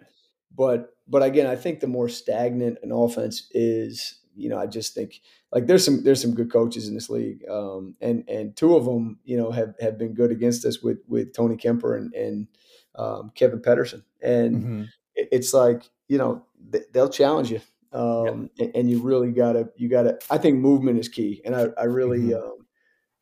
[0.55, 4.95] But but again, I think the more stagnant an offense is, you know, I just
[4.95, 5.21] think
[5.51, 8.85] like there's some there's some good coaches in this league, um, and and two of
[8.85, 12.47] them you know have have been good against us with with Tony Kemper and and
[12.95, 14.83] um, Kevin Pedersen, and mm-hmm.
[15.15, 16.43] it's like you know
[16.91, 17.61] they'll challenge you,
[17.93, 20.17] um, and, and, you really gotta you gotta.
[20.31, 22.19] I think movement is key, and I I really.
[22.19, 22.43] Mm-hmm.
[22.43, 22.57] Um,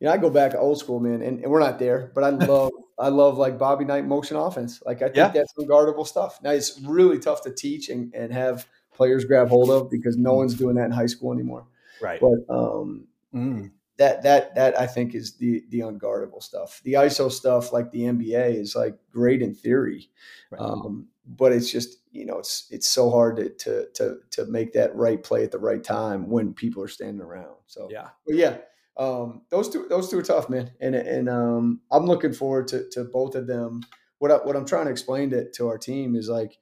[0.00, 2.24] you know, I go back to old school, man, and, and we're not there, but
[2.24, 4.82] I love, I love like Bobby Knight motion offense.
[4.84, 5.28] Like I think yeah.
[5.28, 6.40] that's unguardable stuff.
[6.42, 10.34] Now it's really tough to teach and, and have players grab hold of because no
[10.34, 11.66] one's doing that in high school anymore.
[12.00, 12.20] Right.
[12.20, 13.70] But um, mm.
[13.96, 16.80] that that that I think is the the unguardable stuff.
[16.84, 20.10] The ISO stuff, like the NBA, is like great in theory,
[20.50, 20.60] right.
[20.60, 24.72] um, but it's just you know it's it's so hard to, to to to make
[24.74, 27.56] that right play at the right time when people are standing around.
[27.66, 28.58] So yeah, but yeah.
[28.96, 32.88] Um, those two, those two are tough, man, and and um, I'm looking forward to
[32.90, 33.82] to both of them.
[34.18, 36.58] What I, what I'm trying to explain to to our team is like,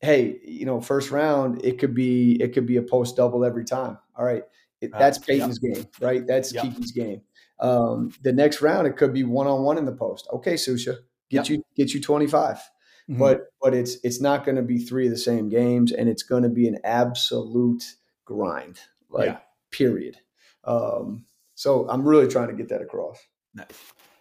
[0.00, 3.64] hey, you know, first round it could be it could be a post double every
[3.64, 3.98] time.
[4.16, 4.42] All right,
[4.80, 5.74] it, that's Peyton's yep.
[5.74, 6.26] game, right?
[6.26, 6.64] That's yep.
[6.64, 7.20] Kiki's game.
[7.60, 10.28] Um, the next round, it could be one on one in the post.
[10.32, 10.96] Okay, Susha,
[11.30, 11.48] get yep.
[11.48, 12.56] you get you twenty five.
[12.56, 13.18] mm mm-hmm.
[13.18, 16.22] But but it's it's not going to be three of the same games, and it's
[16.22, 17.84] going to be an absolute
[18.24, 19.38] grind, like yeah.
[19.70, 20.16] period.
[20.64, 23.18] Um, so I'm really trying to get that across.
[23.54, 23.66] Nice.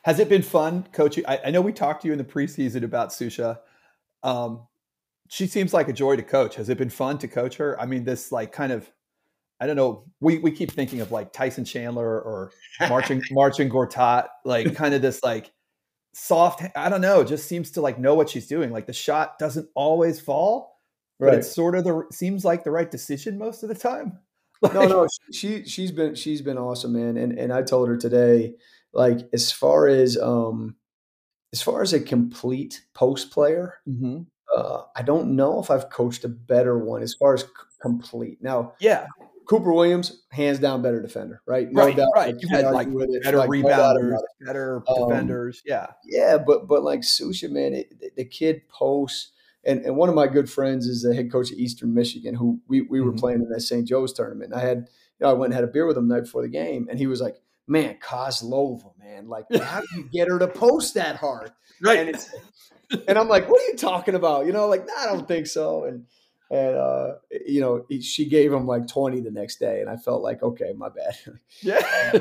[0.03, 1.25] Has it been fun coaching?
[1.27, 3.59] I, I know we talked to you in the preseason about Susha.
[4.23, 4.65] Um,
[5.27, 6.55] she seems like a joy to coach.
[6.55, 7.79] Has it been fun to coach her?
[7.79, 8.89] I mean, this like kind of
[9.59, 10.05] I don't know.
[10.21, 12.51] We we keep thinking of like Tyson Chandler or
[12.89, 15.51] marching Marcin Gortat, like kind of this like
[16.13, 16.63] soft.
[16.75, 17.23] I don't know.
[17.23, 18.71] Just seems to like know what she's doing.
[18.71, 20.79] Like the shot doesn't always fall,
[21.19, 21.35] but right.
[21.35, 24.19] it's sort of the seems like the right decision most of the time.
[24.73, 27.17] No, no, she she's been she's been awesome, man.
[27.17, 28.55] And and I told her today,
[28.93, 30.75] like as far as um
[31.53, 34.21] as far as a complete post player, mm-hmm.
[34.55, 37.47] uh, I don't know if I've coached a better one as far as c-
[37.81, 38.39] complete.
[38.41, 39.07] Now, yeah,
[39.45, 41.71] Cooper Williams, hands down, better defender, right?
[41.71, 42.07] No right, doubt.
[42.15, 42.35] Right.
[42.37, 42.87] You had like
[43.23, 45.61] better like, rebounders, better um, defenders.
[45.65, 45.87] Yeah.
[46.03, 49.31] Yeah, but but like Susha, man, it, the kid posts.
[49.65, 52.59] And, and one of my good friends is the head coach of Eastern Michigan, who
[52.67, 53.19] we, we were mm-hmm.
[53.19, 53.87] playing in that St.
[53.87, 54.51] Joe's tournament.
[54.53, 54.77] And I had,
[55.19, 56.87] you know, I went and had a beer with him the night before the game,
[56.89, 60.93] and he was like, "Man, Kozlova, man, like how do you get her to post
[60.95, 61.51] that hard?"
[61.81, 61.99] Right.
[61.99, 62.29] And, it's,
[63.07, 65.47] and I'm like, "What are you talking about?" You know, like, nah, I don't think
[65.47, 65.85] so.
[65.85, 66.05] And
[66.51, 67.13] and uh,
[67.45, 70.73] you know she gave him like 20 the next day and i felt like okay
[70.77, 71.15] my bad
[71.61, 72.19] yeah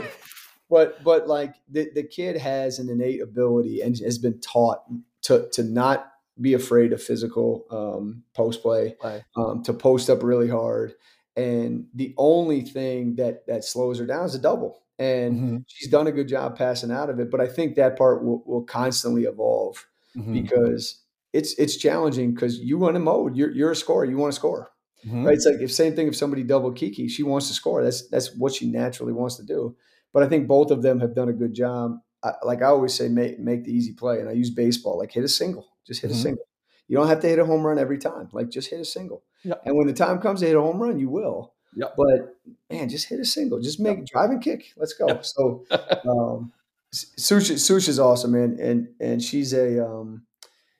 [0.70, 4.82] but but like the, the kid has an innate ability and has been taught
[5.22, 8.96] to to not be afraid of physical um, post play
[9.36, 10.94] um, to post up really hard
[11.36, 14.82] and the only thing that that slows her down is a double.
[14.98, 15.56] And mm-hmm.
[15.66, 18.44] she's done a good job passing out of it, but I think that part will,
[18.46, 19.84] will constantly evolve
[20.16, 20.32] mm-hmm.
[20.32, 23.36] because it's it's challenging because you want to mode.
[23.36, 24.04] You're you're a scorer.
[24.04, 24.70] You want to score,
[25.04, 25.24] mm-hmm.
[25.24, 25.34] right?
[25.34, 27.82] It's like if same thing if somebody double Kiki, she wants to score.
[27.82, 29.74] That's that's what she naturally wants to do.
[30.12, 31.98] But I think both of them have done a good job.
[32.22, 34.96] I, like I always say, make make the easy play, and I use baseball.
[34.96, 36.18] Like hit a single, just hit mm-hmm.
[36.18, 36.44] a single.
[36.88, 38.28] You don't have to hit a home run every time.
[38.32, 39.22] Like just hit a single.
[39.44, 39.62] Yep.
[39.64, 41.54] And when the time comes to hit a home run, you will.
[41.76, 41.94] Yep.
[41.96, 42.36] But
[42.70, 43.60] man, just hit a single.
[43.60, 44.06] Just make yep.
[44.06, 44.72] drive and kick.
[44.76, 45.06] Let's go.
[45.08, 45.24] Yep.
[45.24, 45.64] So
[46.08, 46.52] um,
[46.92, 50.26] Sush, Sush is awesome, man, and and she's a um,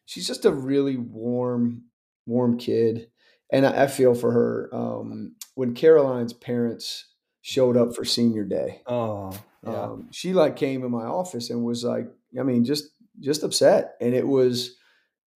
[0.04, 1.84] she's just a really warm,
[2.26, 3.08] warm kid.
[3.50, 4.70] And I, I feel for her.
[4.72, 7.06] Um, when Caroline's parents
[7.40, 9.32] showed up for senior day, oh,
[9.64, 9.82] yeah.
[9.82, 12.90] um, she like came in my office and was like, I mean, just
[13.20, 13.96] just upset.
[14.00, 14.76] And it was,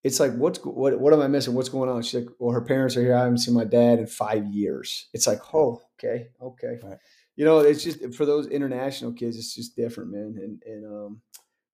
[0.09, 1.53] it's like, what's what what am I missing?
[1.53, 2.01] What's going on?
[2.03, 3.15] She's like, well, her parents are here.
[3.15, 5.07] I haven't seen my dad in five years.
[5.13, 6.79] It's like, oh, okay, okay.
[6.83, 6.99] Right.
[7.37, 10.35] You know, it's just for those international kids, it's just different, man.
[10.43, 11.21] And and um,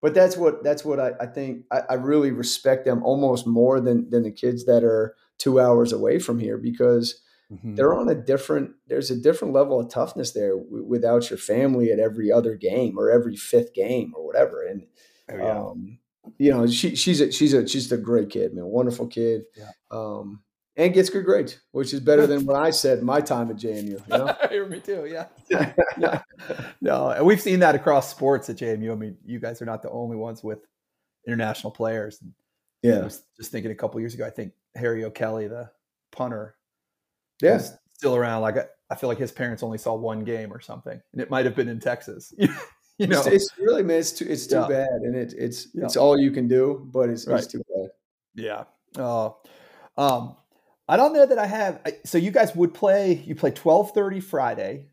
[0.02, 3.80] but that's what that's what I, I think I, I, really respect them almost more
[3.80, 7.76] than than the kids that are two hours away from here because mm-hmm.
[7.76, 11.92] they're on a different there's a different level of toughness there w- without your family
[11.92, 14.86] at every other game or every fifth game or whatever and
[15.30, 15.58] oh, yeah.
[15.58, 15.98] um,
[16.38, 19.70] you know she she's a she's a she's a great kid man wonderful kid yeah.
[19.90, 20.40] um,
[20.76, 23.88] and gets good grades, which is better than what I said my time at JMU.
[23.88, 24.66] You know?
[24.68, 25.06] Me too.
[25.06, 25.26] Yeah.
[25.98, 26.22] yeah.
[26.80, 28.92] No, and we've seen that across sports at JMU.
[28.92, 30.66] I mean, you guys are not the only ones with
[31.26, 32.22] international players.
[32.82, 32.98] Yeah.
[32.98, 35.70] I was just thinking a couple years ago, I think Harry O'Kelly, the
[36.12, 36.56] punter,
[37.40, 37.60] yeah,
[37.92, 38.42] still around.
[38.42, 41.30] Like I, I feel like his parents only saw one game or something, and it
[41.30, 42.34] might have been in Texas.
[42.98, 44.68] you know, it's, it's, really man, it's too it's too yeah.
[44.68, 45.84] bad, and it, it's yeah.
[45.84, 47.38] it's all you can do, but it's, right.
[47.38, 47.90] it's too bad.
[48.34, 48.64] Yeah.
[48.96, 49.38] Oh.
[49.96, 50.36] Uh, um,
[50.88, 51.80] I don't know that I have.
[52.04, 53.14] So you guys would play.
[53.26, 54.86] You play twelve thirty Friday.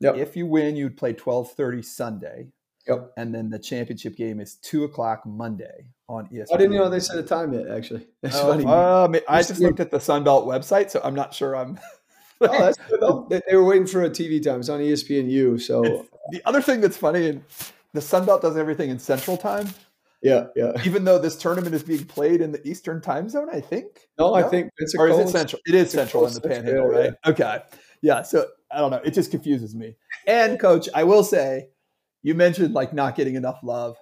[0.00, 0.16] Yep.
[0.16, 2.48] If you win, you'd play twelve thirty Sunday.
[2.88, 3.12] Yep.
[3.16, 6.46] And then the championship game is two o'clock Monday on ESPN.
[6.52, 7.68] I didn't know they set a time yet.
[7.68, 8.64] Actually, that's oh, funny.
[8.64, 11.56] Um, I just looked at the Sunbelt website, so I'm not sure.
[11.56, 11.78] I'm.
[12.40, 13.00] oh, that's good.
[13.02, 14.60] Oh, they were waiting for a TV time.
[14.60, 15.60] It's on ESPNU.
[15.60, 17.44] So it's, the other thing that's funny, and
[17.92, 19.68] the Sunbelt does everything in Central Time.
[20.22, 20.72] Yeah, yeah.
[20.84, 24.08] Even though this tournament is being played in the Eastern time zone, I think.
[24.18, 24.34] No, no?
[24.34, 25.60] I think it's or is it Central?
[25.66, 27.12] It is Central in the Panhandle, right?
[27.24, 27.30] Yeah.
[27.30, 27.60] Okay.
[28.02, 28.22] Yeah.
[28.22, 29.00] So I don't know.
[29.04, 29.96] It just confuses me.
[30.26, 31.68] And coach, I will say,
[32.22, 33.96] you mentioned like not getting enough love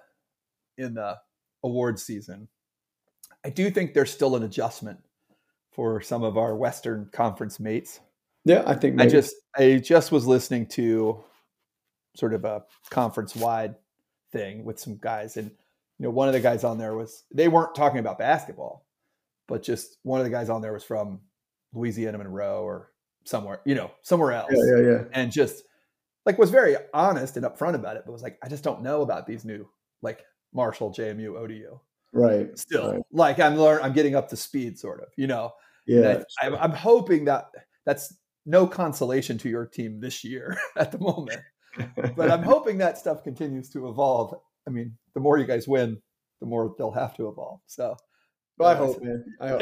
[0.77, 1.17] in the
[1.63, 2.47] awards season.
[3.43, 4.99] I do think there's still an adjustment
[5.71, 7.99] for some of our Western Conference mates.
[8.45, 9.09] Yeah, I think maybe.
[9.09, 11.23] I just I just was listening to
[12.15, 13.75] sort of a conference wide
[14.31, 15.51] thing with some guys and
[15.97, 18.85] you know, one of the guys on there was they weren't talking about basketball,
[19.47, 21.21] but just one of the guys on there was from
[21.73, 22.91] Louisiana Monroe or
[23.23, 24.51] somewhere, you know, somewhere else.
[24.53, 25.03] Yeah, yeah, yeah.
[25.13, 25.63] And just
[26.25, 29.01] like was very honest and upfront about it, but was like, I just don't know
[29.01, 29.67] about these new
[30.01, 31.79] like Marshall, JMU, ODU.
[32.13, 32.57] Right.
[32.57, 33.01] Still, right.
[33.11, 35.07] like I'm learning I'm getting up to speed, sort of.
[35.17, 35.53] You know.
[35.87, 36.23] Yeah.
[36.41, 37.51] I, I'm, I'm hoping that
[37.85, 38.13] that's
[38.45, 41.41] no consolation to your team this year at the moment,
[42.15, 44.35] but I'm hoping that stuff continues to evolve
[44.67, 46.01] I mean, the more you guys win,
[46.39, 47.61] the more they'll have to evolve.
[47.67, 47.95] So,
[48.57, 49.25] well, I hope, man.
[49.41, 49.53] I,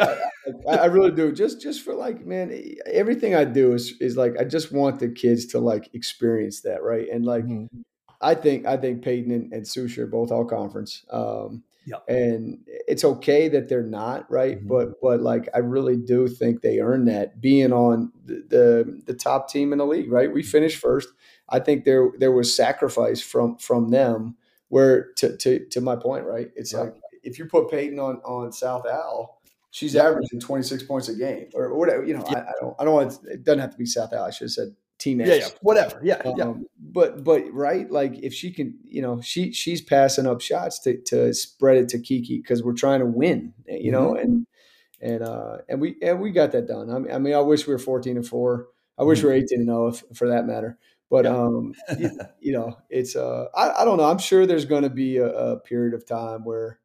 [0.69, 1.31] I, I, really do.
[1.31, 2.53] Just, just for like, man,
[2.85, 6.83] everything I do is is like I just want the kids to like experience that,
[6.83, 7.07] right?
[7.11, 7.81] And like, mm-hmm.
[8.21, 11.03] I think I think Peyton and, and Sush are both all conference.
[11.11, 11.97] Um, yeah.
[12.07, 14.67] And it's okay that they're not right, mm-hmm.
[14.67, 19.13] but but like I really do think they earn that being on the, the, the
[19.13, 20.11] top team in the league.
[20.11, 21.09] Right, we finished first.
[21.49, 24.35] I think there there was sacrifice from from them
[24.69, 26.49] where to to to my point, right?
[26.55, 26.79] It's yeah.
[26.79, 29.39] like if you put Peyton on on South Al,
[29.71, 30.03] she's yeah.
[30.03, 32.05] averaging 26 points a game or, whatever.
[32.05, 32.39] You know, yeah.
[32.39, 34.23] I, I, don't I don't want it doesn't have to be South Al.
[34.23, 35.29] I should have said Team X.
[35.29, 35.99] Yeah, yeah, whatever.
[36.01, 36.53] Yeah, um, yeah.
[36.79, 40.97] But but right, like if she can, you know, she she's passing up shots to
[41.07, 43.53] to spread it to Kiki because we're trying to win.
[43.67, 44.19] You know, mm-hmm.
[44.21, 44.47] and
[45.01, 46.89] and uh and we and we got that done.
[46.89, 48.67] I mean, I mean, I wish we were 14 and four.
[48.97, 49.27] I wish mm-hmm.
[49.27, 50.77] we were 18 and 0 if, for that matter.
[51.09, 51.37] But yeah.
[51.37, 54.05] um, you, you, know, it's uh, I, I don't know.
[54.05, 56.79] I'm sure there's going to be a, a, period of time where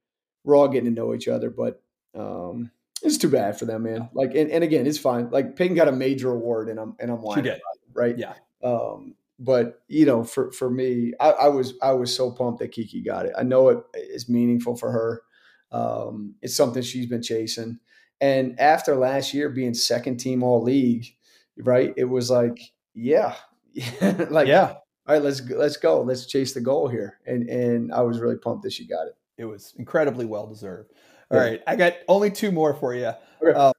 [0.45, 1.81] we're all getting to know each other, but
[2.14, 2.71] um,
[3.03, 4.09] it's too bad for them, man.
[4.13, 5.31] Like, and, and again, it's fine.
[5.31, 7.59] Like Peyton got a major award, and I'm and I'm whining,
[7.95, 8.17] right?
[8.17, 8.35] Yeah.
[8.63, 12.73] Um, but you know, for for me, I, I, was I was so pumped that
[12.73, 13.33] Kiki got it.
[13.39, 15.23] I know it is meaningful for her.
[15.71, 17.79] Um, it's something she's been chasing.
[18.21, 21.07] And after last year being second team all league,
[21.57, 21.95] right?
[21.97, 22.59] It was like,
[22.95, 23.37] yeah,
[24.31, 24.75] like yeah
[25.07, 28.37] all right let's let's go let's chase the goal here and and i was really
[28.37, 30.93] pumped that she got it it was incredibly well deserved
[31.31, 31.45] All yeah.
[31.45, 33.12] right, i got only two more for you
[33.43, 33.53] okay.
[33.59, 33.72] um,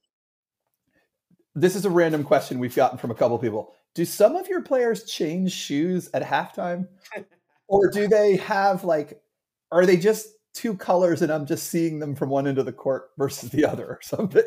[1.56, 3.74] this is a random question we've gotten from a couple people.
[3.96, 6.88] Do some of your players change shoes at halftime?
[7.68, 9.22] or do they have like
[9.72, 12.74] are they just two colors and I'm just seeing them from one end of the
[12.74, 14.44] court versus the other or something?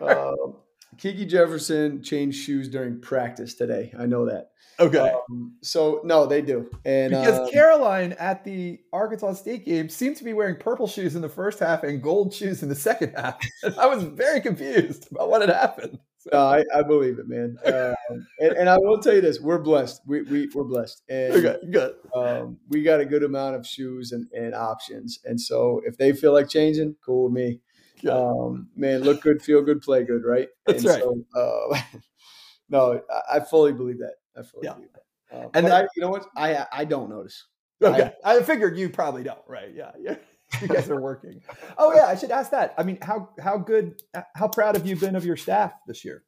[0.00, 0.56] um,
[0.98, 3.92] Kiki Jefferson changed shoes during practice today.
[3.98, 4.50] I know that.
[4.78, 5.12] Okay.
[5.30, 6.68] Um, so no, they do.
[6.84, 11.16] And because um, Caroline at the Arkansas State game seemed to be wearing purple shoes
[11.16, 13.38] in the first half and gold shoes in the second half.
[13.62, 15.98] And I was very confused about what had happened.
[16.18, 16.30] So.
[16.32, 17.56] No, I, I, believe it, man.
[17.66, 20.02] Um, and, and, I will tell you this: we're blessed.
[20.06, 21.94] We, we we're blessed, and okay, good.
[22.14, 25.18] Um, we got a good amount of shoes and, and options.
[25.24, 27.60] And so, if they feel like changing, cool with me.
[28.08, 30.48] Um, man, look good, feel good, play good, right?
[30.66, 31.02] That's and right.
[31.02, 31.80] So, uh,
[32.68, 34.14] no, I, I fully believe that.
[34.36, 34.74] I fully Yeah.
[34.74, 35.36] believe that.
[35.36, 36.26] Um, And then- I, you know what?
[36.36, 37.44] I I don't notice.
[37.82, 38.12] Okay.
[38.24, 39.72] I, figured you probably don't, right?
[39.74, 39.92] Yeah.
[39.98, 40.16] Yeah.
[40.62, 41.42] You guys are working.
[41.76, 42.72] Oh yeah, I should ask that.
[42.78, 44.00] I mean, how how good
[44.36, 46.22] how proud have you been of your staff this year?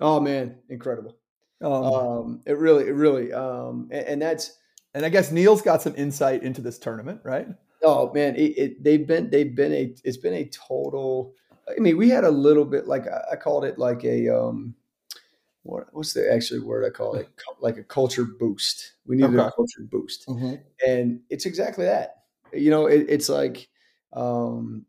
[0.00, 1.18] Oh man, incredible.
[1.60, 4.56] Um, Um, it really, it really, um, and, and that's
[4.94, 7.46] and I guess Neil's got some insight into this tournament, right?
[7.82, 11.34] Oh man, it, it, they've been they've been a it's been a total.
[11.68, 14.74] I mean, we had a little bit like I, I called it like a um,
[15.62, 17.28] what what's the actually word I call it
[17.60, 18.92] like a culture boost.
[19.06, 20.24] We needed a culture boost.
[20.86, 22.18] and it's exactly that
[22.52, 23.68] you know it, it's like
[24.12, 24.86] um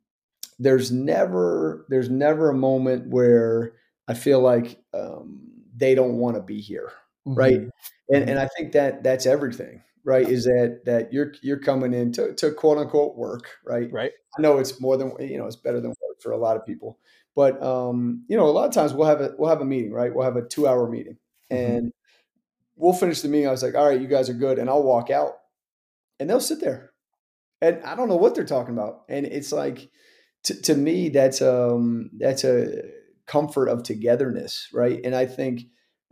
[0.59, 3.73] there's never there's never a moment where
[4.07, 5.41] i feel like um
[5.75, 6.91] they don't want to be here
[7.35, 7.61] right?
[8.09, 10.27] And and i think that that's everything right?
[10.27, 13.91] Is that that you're you're coming in to, to quote unquote work right?
[13.91, 14.11] Right.
[14.37, 16.65] i know it's more than you know it's better than work for a lot of
[16.65, 16.97] people
[17.35, 19.91] but um you know a lot of times we'll have a we'll have a meeting
[19.91, 20.13] right?
[20.13, 21.17] We'll have a two hour meeting
[21.51, 21.57] Mhm.
[21.77, 21.93] and
[22.75, 23.47] we'll finish the meeting.
[23.47, 25.33] I was like all right you guys are good and i'll walk out
[26.19, 26.91] and they'll sit there
[27.61, 29.89] and i don't know what they're talking about and it's like
[30.45, 32.83] to, to me that's um that's a
[33.27, 35.01] comfort of togetherness right?
[35.03, 35.63] And i think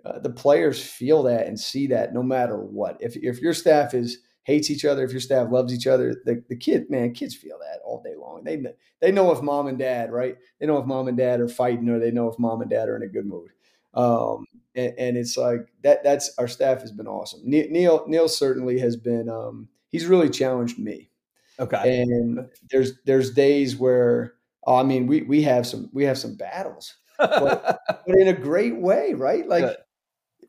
[0.06, 3.93] uh, the players feel that and see that no matter what if, if your staff
[3.93, 7.36] is hates each other if your staff loves each other the, the kid man kids
[7.36, 8.62] feel that all day long they
[9.02, 11.89] they know if mom and dad right they know if mom and dad are fighting
[11.89, 13.50] or they know if mom and dad are in a good mood
[13.93, 14.45] um
[14.76, 18.95] and, and it's like that that's our staff has been awesome neil neil certainly has
[18.95, 21.10] been um he's really challenged me
[21.60, 22.02] Okay.
[22.02, 24.34] and there's there's days where
[24.66, 28.78] oh, I mean we we have some we have some battles, but in a great
[28.78, 29.48] way, right?
[29.48, 29.78] Like Good.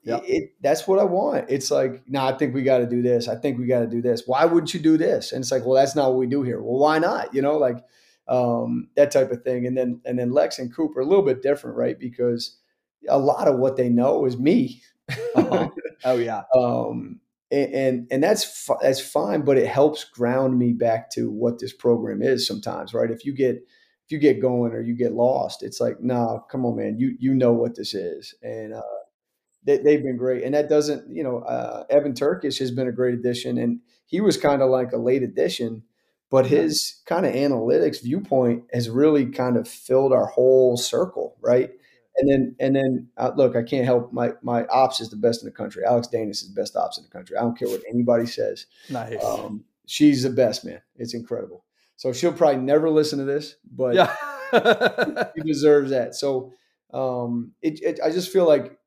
[0.05, 0.23] Yep.
[0.27, 1.47] it, that's what I want.
[1.49, 3.29] It's like, no, I think we got to do this.
[3.29, 4.23] I think we got to do this.
[4.27, 5.33] Why wouldn't you do this?
[5.33, 6.63] And it's like, well, that's not what we do here.
[6.63, 7.35] Well, why not?
[7.35, 7.85] You know, like
[8.29, 9.67] um, that type of thing.
[9.67, 11.99] And then and then Lex and Cooper a little bit different, right?
[11.99, 12.57] Because
[13.09, 14.83] a lot of what they know is me.
[15.35, 15.69] Uh-huh.
[16.05, 16.43] oh yeah.
[16.55, 17.21] um,
[17.51, 21.73] and, and and that's that's fine, but it helps ground me back to what this
[21.73, 22.47] program is.
[22.47, 23.11] Sometimes, right?
[23.11, 26.67] If you get if you get going or you get lost, it's like, nah, come
[26.67, 28.83] on, man, you you know what this is, and uh,
[29.65, 30.45] they, they've been great.
[30.45, 34.21] And that doesn't, you know, uh, Evan Turkish has been a great addition, and he
[34.21, 35.83] was kind of like a late addition,
[36.31, 41.71] but his kind of analytics viewpoint has really kind of filled our whole circle, right?
[42.17, 45.43] And then, and then, uh, look, I can't help my my ops is the best
[45.43, 45.85] in the country.
[45.87, 47.37] Alex Danis is the best ops in the country.
[47.37, 48.67] I don't care what anybody says.
[48.91, 49.23] Nice.
[49.23, 50.83] Um, she's the best, man.
[50.97, 51.65] It's incredible.
[51.97, 54.15] So she'll probably never listen to this, but yeah.
[55.35, 56.15] he deserves that.
[56.15, 56.53] So
[56.93, 58.79] um, it, it, I just feel like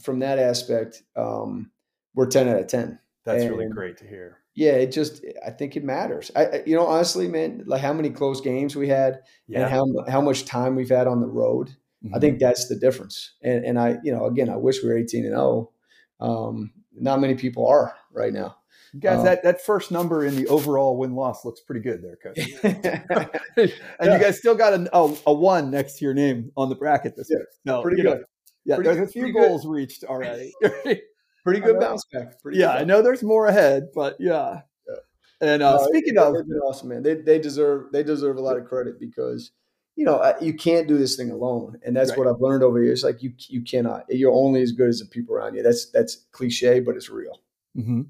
[0.00, 1.70] from that aspect, um,
[2.14, 2.98] we're ten out of ten.
[3.24, 4.38] That's really great to hear.
[4.54, 6.30] Yeah, it just I think it matters.
[6.34, 9.62] I, I you know honestly, man, like how many close games we had Yeah.
[9.62, 11.70] and how how much time we've had on the road.
[12.14, 12.20] I Mhm.
[12.20, 13.32] think that's the difference.
[13.42, 15.72] And and I you know again I wish we were eighteen and zero.
[16.20, 18.56] Um, not many people are right now.
[18.98, 22.16] guys, uh, that, that first number in the overall win loss looks pretty good there,
[22.16, 22.38] coach.
[23.56, 23.70] And
[24.10, 24.14] Yeah.
[24.14, 27.16] you guys still got a, a, a one next to your name on the bracket
[27.16, 27.46] this Yeah, week.
[27.66, 28.24] No, know, good.
[28.66, 29.48] Yeah, Pretty- there's a few pretty good.
[29.48, 30.52] goals reached already.
[31.44, 32.42] Pretty good bounce back.
[32.42, 34.62] Pretty yeah, I know there's more ahead, but yeah.
[34.88, 34.94] Yeah.
[35.40, 37.02] And uh, No, speaking of, they've been awesome, man.
[37.04, 39.52] They they deserve they deserve a lot of credit because
[39.94, 42.18] you know you can't do this thing alone, and that's Right.
[42.18, 42.90] what I've learned over here.
[42.92, 44.06] It's like you you cannot.
[44.08, 45.62] You're only as good as the people around you.
[45.62, 47.40] That's that's cliche, but it's real.
[47.78, 48.06] Mhm.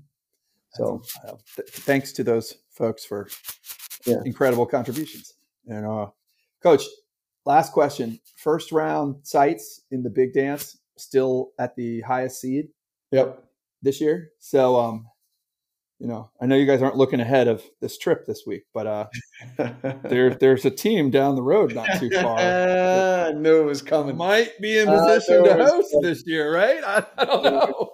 [0.73, 1.03] So
[1.57, 3.29] th- thanks to those folks for
[4.07, 4.23] Yeah.
[4.25, 5.35] incredible contributions.
[5.69, 6.07] And uh,
[6.63, 6.85] coach,
[7.47, 12.69] last question: first round sites in the big dance still at the highest seed
[13.11, 13.45] yep.
[13.83, 14.31] this year.
[14.41, 15.07] So, um,
[15.99, 18.87] you know, I know you guys aren't looking ahead of this trip this week, but
[18.87, 19.07] uh,
[20.03, 22.39] there there's a team down the road not too far.
[22.39, 24.17] I knew it was coming.
[24.17, 26.11] Might be in position know to host coming.
[26.11, 26.83] this year, right?
[26.85, 27.91] I, I don't know.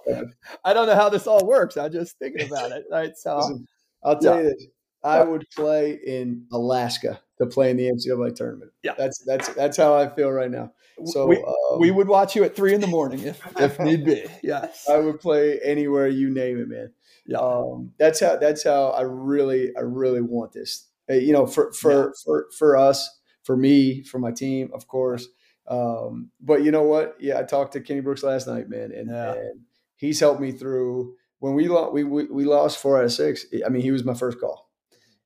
[0.65, 1.77] I don't know how this all works.
[1.77, 2.83] I'm just thinking about it.
[2.91, 3.15] Right.
[3.15, 3.67] So Listen,
[4.03, 4.43] I'll tell Yeah.
[4.43, 4.67] you this.
[5.05, 8.71] I would play in Alaska to play in the NCAA tournament.
[8.83, 8.93] Yeah.
[8.97, 10.71] that's that's that's how I feel right now.
[11.05, 14.05] So we, um, we would watch you at three in the morning if, if need
[14.05, 14.25] be.
[14.43, 14.87] Yes.
[14.89, 16.91] I would play anywhere you name it, man.
[17.25, 17.39] Yeah.
[17.39, 20.87] Um, that's how that's how I really I really want this.
[21.09, 23.09] You know, for for for for us,
[23.43, 25.27] for me, for my team, of course.
[25.67, 27.15] Um, but you know what?
[27.19, 29.33] Yeah, I talked to Kenny Brooks last night, man, and, Yeah.
[29.33, 29.61] and
[29.95, 31.93] he's helped me through when we lost.
[31.93, 33.45] We, we we lost four out of six.
[33.65, 34.69] I mean, he was my first call,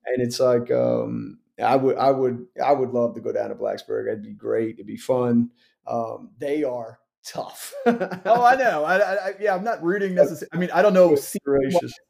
[0.06, 3.56] and it's like um, I would I would I would love to go down to
[3.56, 4.08] Blacksburg.
[4.08, 4.76] It'd be great.
[4.76, 5.50] It'd be fun.
[5.88, 7.74] Um, they are tough.
[7.86, 8.84] oh, I know.
[8.84, 10.50] I, I, yeah, I'm not rooting necessarily.
[10.54, 11.10] I mean, I don't know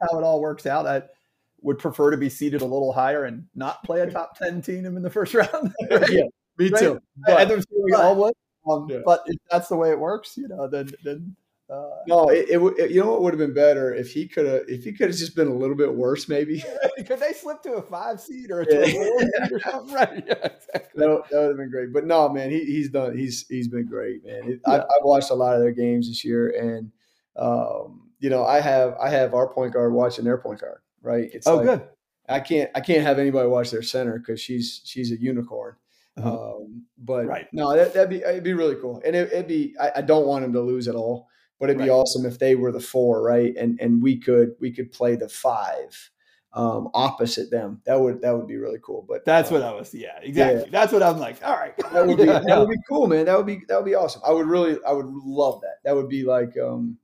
[0.02, 0.86] how it all works out.
[0.86, 1.04] I
[1.62, 4.86] would prefer to be seeded a little higher and not play a top 10 team
[4.86, 5.74] in the first round.
[5.90, 6.10] right?
[6.10, 6.24] yeah,
[6.58, 6.80] me Right?
[6.80, 7.00] too.
[7.26, 8.34] But- we all would.
[8.70, 9.00] Um, Yeah.
[9.06, 11.36] But if that's the way it works, you know, then, then
[11.70, 14.46] uh, No, it, it, would- you know what would have been better if he could
[14.46, 16.64] have if he could have just been a little bit worse, maybe.
[17.06, 18.86] could they slip to a five seed or a Yeah.
[18.86, 19.94] seed or something?
[19.96, 20.24] Right.
[20.28, 20.82] Yeah, exactly.
[20.96, 21.92] That, that would have been great.
[21.94, 23.18] But no, man, he, he's done.
[23.18, 24.44] He's he's been great, man.
[24.52, 24.84] It, I, Yeah.
[24.84, 26.92] I've watched a lot of their games this year, and
[27.36, 30.80] um, you know, I have I have our point guard watching their point guard.
[31.02, 31.30] Right?
[31.34, 31.88] It's Oh, like, good.
[32.30, 35.76] I can't I can't have anybody watch their center because she's she's a unicorn.
[36.18, 36.56] Uh-huh.
[36.58, 37.48] Um, but Right.
[37.54, 40.26] no, that, that'd be it'd be really cool, and it, it'd be I, I don't
[40.26, 41.28] want him to lose at all,
[41.60, 43.56] but it'd be awesome if they were the four, right?
[43.56, 46.12] And and we could we could play the five
[46.54, 47.82] um, opposite them.
[47.86, 49.06] That would that would be really cool.
[49.08, 49.94] But That's uh, what I was.
[49.94, 50.70] Yeah, exactly.
[50.72, 51.46] That's what I'm like.
[51.46, 51.78] All right.
[51.94, 53.26] that would be Yeah, that would be cool, man.
[53.26, 54.22] That would be that would be awesome.
[54.26, 55.78] I would really I would love that.
[55.84, 56.98] That would be like um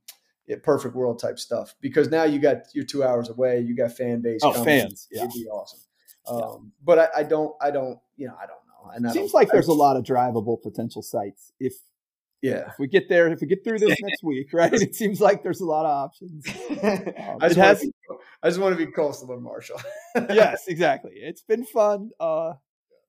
[0.48, 3.62] yeah, perfect world type stuff because now you got you're two hours away.
[3.62, 4.42] You got fan base.
[4.44, 4.66] Oh, coming.
[4.66, 5.22] fans, yeah.
[5.24, 5.80] It'd be awesome.
[6.26, 8.92] Um, but I, I don't I don't you know I don't know.
[8.92, 11.52] And Seems like I- there's a lot of drivable potential sites.
[11.60, 11.76] If
[12.44, 12.68] yeah.
[12.70, 14.72] if we get there, if we get through this next week, right?
[14.74, 16.46] It seems like there's a lot of options.
[16.84, 17.94] I just has- want to be,
[18.44, 19.82] I just want to be coastal and Marshall.
[20.30, 21.14] yes, exactly.
[21.16, 22.12] It's been fun.
[22.20, 22.54] Uh,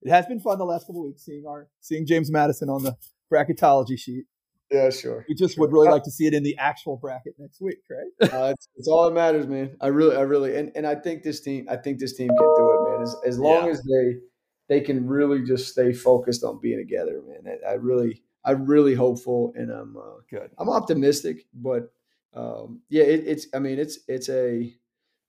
[0.03, 2.97] it has been fun the last couple weeks seeing our seeing James Madison on the
[3.33, 4.25] bracketology sheet.
[4.71, 5.25] yeah, sure.
[5.29, 8.31] We just would really like to see it in the actual bracket next week, right?
[8.33, 9.77] Uh, it's, it's all that matters, man.
[9.81, 12.37] I really, I really, and, and I think this team, I think this team can
[12.57, 13.03] do it, man.
[13.03, 13.73] As, as long Yeah.
[13.73, 14.15] as they,
[14.69, 17.59] they can really just stay focused on being together, man.
[17.67, 20.51] I, I really, I'm really hopeful, and I'm, uh, Good.
[20.59, 21.47] I'm optimistic.
[21.55, 21.93] But
[22.35, 24.75] um, yeah, it, it's, I mean, it's, it's a,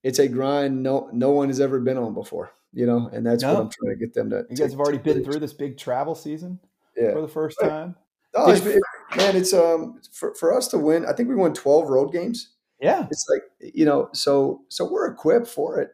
[0.04, 3.44] it's a grind no, no one has ever been on before, you know, and that's
[3.44, 4.46] what I'm trying to get them to.
[4.50, 6.60] You to- guys have already been through this big travel season
[6.98, 7.14] Yeah.
[7.14, 7.70] for the first Right.
[7.70, 7.96] time.
[8.36, 8.82] No, it's, it,
[9.16, 11.06] man, it's um for, for us to win.
[11.06, 12.50] I think we won 12 road games.
[12.82, 13.08] Yeah.
[13.10, 15.92] it's like you know so so we're equipped for it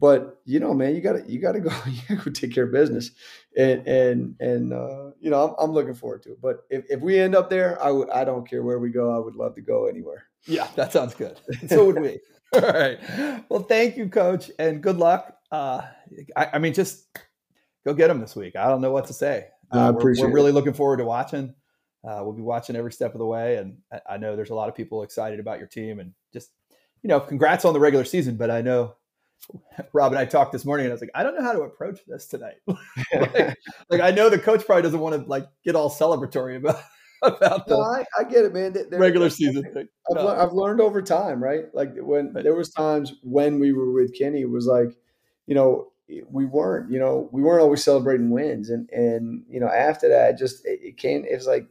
[0.00, 2.72] but you know man you gotta you gotta go you gotta go take care of
[2.72, 3.10] business
[3.56, 7.00] and and and uh you know i'm, I'm looking forward to it but if, if
[7.00, 9.54] we end up there I would i don't care where we go i would love
[9.56, 11.38] to go anywhere Yeah, that sounds good.
[11.68, 12.20] So would we.
[12.54, 12.98] All right.
[13.50, 15.36] Well, thank you, Coach, and good luck.
[15.52, 15.82] Uh,
[16.34, 17.06] I, I mean, just
[17.84, 18.56] go get them this week.
[18.56, 19.48] I don't know what to say.
[19.70, 20.34] I Uh, we're, appreciate we're it.
[20.34, 21.54] really looking forward to watching.
[22.02, 24.54] Uh, we'll be watching every step of the way, and I, I know there's a
[24.54, 25.98] lot of people excited about your team.
[26.00, 26.50] And just,
[27.02, 28.36] you know, congrats on the regular season.
[28.36, 28.94] But I know
[29.92, 31.62] Rob and I talked this morning, and I was like, I don't know how to
[31.62, 32.56] approach this tonight.
[32.66, 33.56] like,
[33.90, 36.80] like, I know the coach probably doesn't want to like get all celebratory about
[37.22, 39.88] about the no, I, I get it man There- regular season thing.
[40.10, 40.26] I've, No.
[40.26, 41.64] lear- I've learned over time, right?
[41.74, 44.96] Like when there was times when we were with Kenny, it was like,
[45.46, 45.90] you know,
[46.30, 50.38] we weren't, you know, we weren't always celebrating wins, and and you know, after that,
[50.38, 51.24] just it, it came.
[51.24, 51.66] It was like,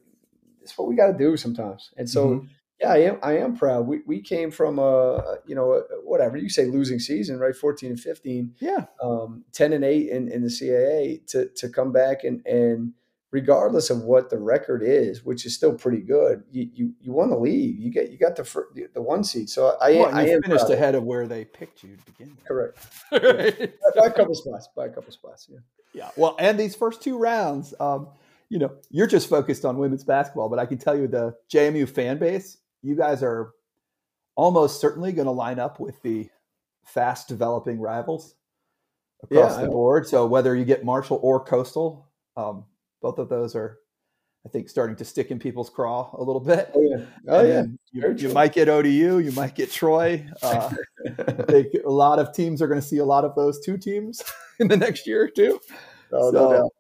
[0.62, 2.28] it's what we got to do sometimes, and so.
[2.30, 2.50] Mhm.
[2.80, 3.20] Yeah, I am.
[3.24, 3.88] I am proud.
[3.88, 7.56] We we came from a you know a, whatever you say losing season, right?
[7.56, 11.92] Fourteen and fifteen, yeah, um, ten and eight in, in the CAA to to come
[11.92, 12.94] back and and
[13.32, 17.32] regardless of what the record is, which is still pretty good, you you, you want
[17.32, 17.80] to leave.
[17.80, 19.50] You get you got the fir- the one seed.
[19.50, 20.72] So I Well, and I am finished proud.
[20.78, 22.46] ahead of where they picked you to begin with.
[22.46, 22.78] Correct.
[23.12, 23.74] Right?
[23.96, 24.70] By a couple spots.
[24.76, 25.48] By a couple spots.
[25.50, 25.60] Yeah.
[25.94, 26.10] Yeah.
[26.16, 28.10] Well, and these first two rounds, um,
[28.50, 31.90] you know, you're just focused on women's basketball, but I can tell you the JMU
[31.90, 32.58] fan base,
[32.88, 33.52] you guys are
[34.36, 36.30] almost certainly going to line up with the
[36.86, 38.36] fast developing rivals
[39.24, 40.08] across Yeah, the board.
[40.08, 42.08] So whether you get Marshall or Coastal,
[42.38, 42.66] um,
[43.02, 43.80] both of those are,
[44.46, 46.72] I think, starting to stick in people's craw a little bit.
[46.74, 47.06] Oh yeah.
[47.28, 47.64] Oh yeah.
[47.92, 50.26] You, you might get ODU, you might get Troy.
[50.42, 50.70] Uh,
[51.28, 53.78] I think a lot of teams are going to see a lot of those two
[53.78, 54.24] teams
[54.60, 55.60] in the next year or two.
[56.12, 56.72] no, so- no doubt.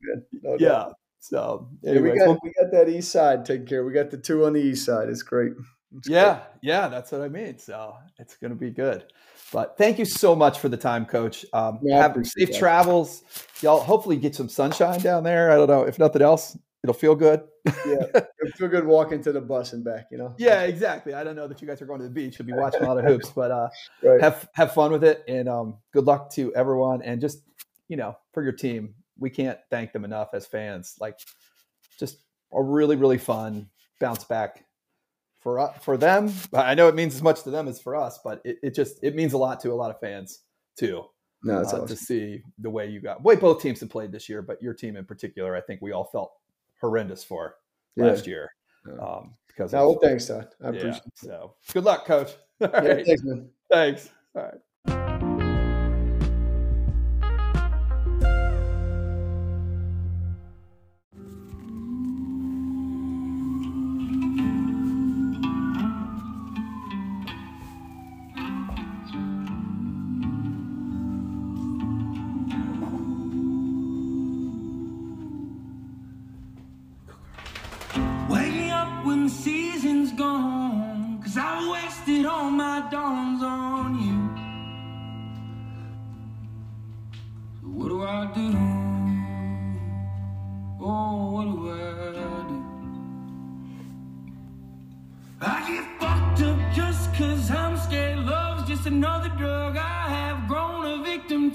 [0.43, 0.61] No doubt.
[0.61, 0.93] Yeah.
[1.19, 3.81] So, Yeah, we anyways, got well, we got that east side taken care.
[3.81, 3.85] of.
[3.87, 5.09] We got the two on the east side.
[5.09, 5.51] It's great.
[5.95, 7.57] It's yeah, yeah, that's what I mean.
[7.59, 9.05] So it's going to be good.
[9.53, 11.45] But thank you so much for the time, Coach.
[11.53, 12.59] Um, Yeah, have safe that.
[12.59, 13.23] travels.
[13.61, 15.51] Y'all hopefully get some sunshine down there.
[15.51, 15.83] I don't know.
[15.83, 17.43] If nothing else, it'll feel good.
[17.65, 17.71] Yeah,
[18.15, 20.07] it feel good walking to the bus and back.
[20.11, 20.35] You know.
[20.38, 21.13] Yeah, exactly.
[21.13, 22.38] I don't know that you guys are going to the beach.
[22.38, 23.69] You'll be watching a lot of hoops, but uh,
[24.03, 24.19] Right.
[24.21, 27.01] have have fun with it and um, good luck to everyone.
[27.01, 27.39] And just
[27.88, 30.95] you know, for your team, we can't thank them enough as fans.
[30.99, 31.17] Like,
[31.97, 32.17] just
[32.53, 33.69] a really really fun
[34.01, 34.65] bounce back
[35.47, 36.29] for uh, for them.
[36.53, 39.01] I know it means as much to them as for us, but it, it just
[39.01, 40.41] it means a lot to a lot of fans
[40.75, 41.05] too.
[41.41, 41.87] No, that's uh, awesome.
[41.87, 43.23] to see the way you got.
[43.23, 45.93] Way both teams have played this year, but your team in particular, I think we
[45.93, 46.33] all felt
[46.81, 47.55] horrendous for
[47.95, 48.07] Yeah.
[48.07, 48.49] last year.
[48.85, 48.95] Yeah.
[49.01, 50.49] Um, because No, of, well, thanks, Todd.
[50.61, 51.11] I yeah, appreciate it.
[51.15, 52.35] so good luck, coach.
[52.61, 53.05] All Yeah, right.
[53.05, 53.49] thanks, man.
[53.71, 54.09] Thanks.
[54.35, 54.53] All right.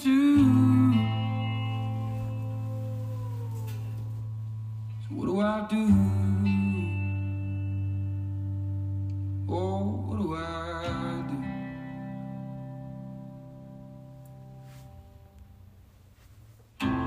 [0.03, 0.93] To.
[5.03, 5.85] So what do I do?
[9.49, 11.37] Oh, what do I do?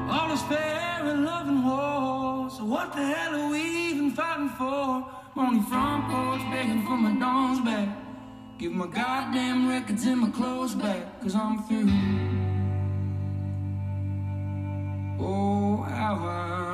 [0.09, 2.49] All is fair in love and war.
[2.49, 5.05] So what the hell are we even fighting for?
[5.35, 7.89] I'm on the front porch begging for my dawn's back.
[8.57, 12.44] Give my goddamn records and my clothes back, cause I'm through.
[15.17, 16.64] Oh, how I'm